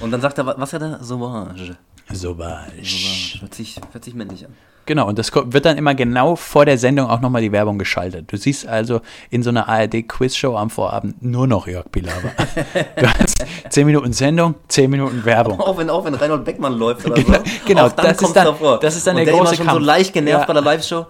[0.00, 1.02] Und dann sagt er, wa- was hat er?
[1.02, 1.76] Sauvage.
[2.12, 2.72] Sauvage.
[2.84, 3.25] Sauvage.
[3.40, 4.54] Hört sich, hört sich männlich an.
[4.86, 8.30] Genau, und das wird dann immer genau vor der Sendung auch nochmal die Werbung geschaltet.
[8.32, 12.14] Du siehst also in so einer ARD-Quizshow am Vorabend nur noch Jörg Pilawa.
[12.96, 15.58] du hast 10 Minuten Sendung, 10 Minuten Werbung.
[15.58, 17.32] Auch wenn, auch wenn Reinhold Beckmann läuft oder so.
[17.66, 18.78] genau, auch dann das ist dann- davor.
[18.78, 19.80] das ist dann Und der der große immer schon Kampf.
[19.80, 20.46] so leicht genervt Ja.
[20.46, 21.06] bei der Live-Show,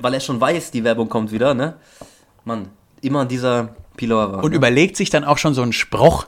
[0.00, 1.74] weil er schon weiß, die Werbung kommt wieder, ne?
[2.44, 2.68] Mann,
[3.00, 4.42] immer dieser Pilauer war.
[4.42, 4.56] Und ne?
[4.56, 6.26] überlegt sich dann auch schon so einen Spruch,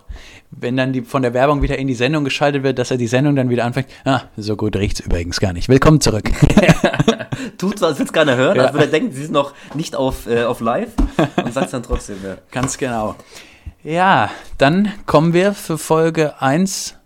[0.53, 3.07] wenn dann die, von der Werbung wieder in die Sendung geschaltet wird, dass er die
[3.07, 3.89] Sendung dann wieder anfängt.
[4.05, 5.69] Ah, so gut riecht's übrigens gar nicht.
[5.69, 6.25] Willkommen zurück.
[7.59, 8.65] Tut so, als würde es keiner hören, Ja.
[8.65, 10.91] als würde er denken, sie sind noch nicht auf, äh, auf live
[11.43, 12.37] und sagt es dann trotzdem, ja.
[12.51, 13.17] Ganz genau.
[13.83, 16.97] Ja, dann kommen wir für Folge 1.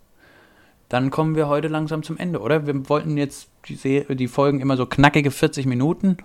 [0.88, 2.66] Dann kommen wir heute langsam zum Ende, oder?
[2.66, 6.18] Wir wollten jetzt die, die Folgen immer so knackige 40 Minuten.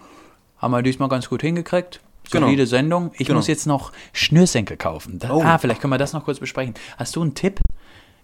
[0.57, 2.01] Haben wir diesmal ganz gut hingekriegt.
[2.31, 2.47] Genau.
[2.47, 3.11] Solide Sendung.
[3.17, 3.37] Ich Genau.
[3.39, 5.19] muss jetzt noch Schnürsenkel kaufen.
[5.19, 5.41] Da, Oh.
[5.43, 6.73] Ah, vielleicht können wir das noch kurz besprechen.
[6.97, 7.59] Hast du einen Tipp?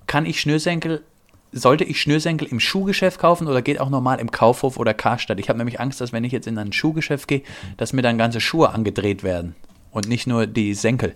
[0.07, 1.03] Kann ich Schnürsenkel,
[1.51, 5.39] sollte ich Schnürsenkel im Schuhgeschäft kaufen oder geht auch normal im Kaufhof oder Karstadt?
[5.39, 7.41] Ich habe nämlich Angst, dass wenn ich jetzt in ein Schuhgeschäft gehe,
[7.77, 9.55] dass mir dann ganze Schuhe angedreht werden
[9.91, 11.15] und nicht nur die Senkel.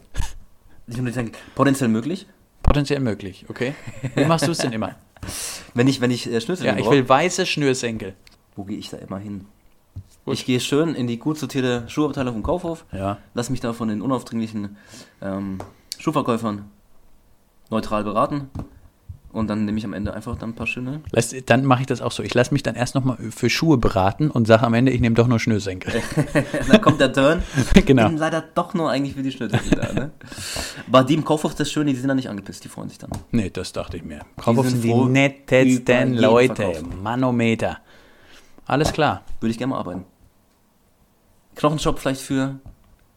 [0.88, 2.26] Ich würde sagen, potenziell möglich.
[2.64, 3.74] Potenziell möglich, okay?
[4.16, 4.96] Wie machst du es denn immer?
[5.74, 8.14] Wenn ich, wenn ich äh, Schnitzel Ja, ich will weiße Schnürsenkel.
[8.56, 9.46] wo gehe ich da immer hin?
[10.26, 10.36] Gut.
[10.36, 13.18] Ich gehe schön in die gut sortierte Schuhabteilung vom Kaufhof, Ja.
[13.34, 14.78] lass mich da von den unaufdringlichen
[15.22, 15.58] ähm,
[15.98, 16.66] Schuhverkäufern
[17.72, 18.50] neutral beraten
[19.32, 21.02] und dann nehme ich am Ende einfach dann ein paar schöne.
[21.12, 22.22] Lass, dann mache ich das auch so.
[22.22, 25.16] Ich lasse mich dann erst nochmal für Schuhe beraten und sage am Ende, ich nehme
[25.16, 26.04] doch nur Schnürsenkel.
[26.70, 27.42] dann kommt der Turn.
[27.86, 28.08] Genau.
[28.10, 30.12] Bin leider doch nur eigentlich für die Schnitzel da, ne?
[30.88, 33.10] Aber die im Kaufhof, das Schöne, die sind da nicht angepisst, die freuen sich dann.
[33.32, 34.20] nee, das dachte ich mir.
[34.38, 36.56] Kaufhof sind sind die nettesten Leute.
[36.74, 36.84] Verkauf.
[37.02, 37.80] Manometer.
[38.66, 39.24] Alles klar.
[39.40, 40.06] Würde ich gerne mal arbeiten.
[41.56, 42.60] Knochenshop vielleicht für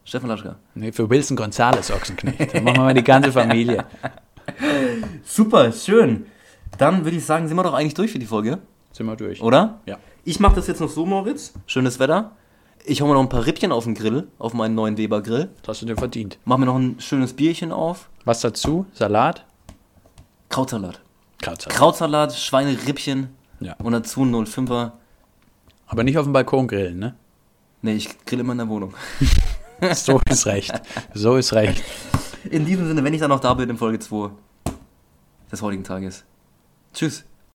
[0.05, 0.57] Stefan Laschka.
[0.74, 2.55] Nee, für Wilson Gonzales Ochsenknecht.
[2.55, 3.85] Dann machen wir mal die ganze Familie.
[5.24, 6.26] Super, schön.
[6.78, 8.59] Dann würde ich sagen, sind wir doch eigentlich durch für die Folge,
[8.93, 9.41] Sind wir durch.
[9.41, 9.80] oder?
[9.87, 9.99] Ja.
[10.24, 11.53] Ich mache das jetzt noch so, Moritz.
[11.66, 12.32] Schönes Wetter.
[12.85, 15.49] Ich hau mir noch ein paar Rippchen auf den Grill, auf meinen neuen Weber Grill.
[15.62, 16.39] Das hast du dir verdient.
[16.45, 18.11] Mach mir noch ein schönes Bierchen auf.
[18.24, 18.87] Was dazu?
[18.93, 19.45] Salat?
[20.51, 21.01] Krautsalat.
[21.41, 21.76] Krautsalat.
[21.76, 23.28] Krautsalat, Schweinerippchen
[23.61, 23.74] Ja.
[23.82, 24.93] und dazu ein 05er.
[25.87, 27.14] Aber nicht auf dem Balkon grillen, ne?
[27.85, 28.95] Nee, ich grill immer in der Wohnung.
[29.93, 30.72] So ist recht.
[31.12, 31.82] So ist recht.
[32.49, 34.30] In diesem Sinne, wenn ich dann noch da bin in Folge 2
[35.53, 36.24] des heutigen Tages.
[36.95, 37.24] Tschüss.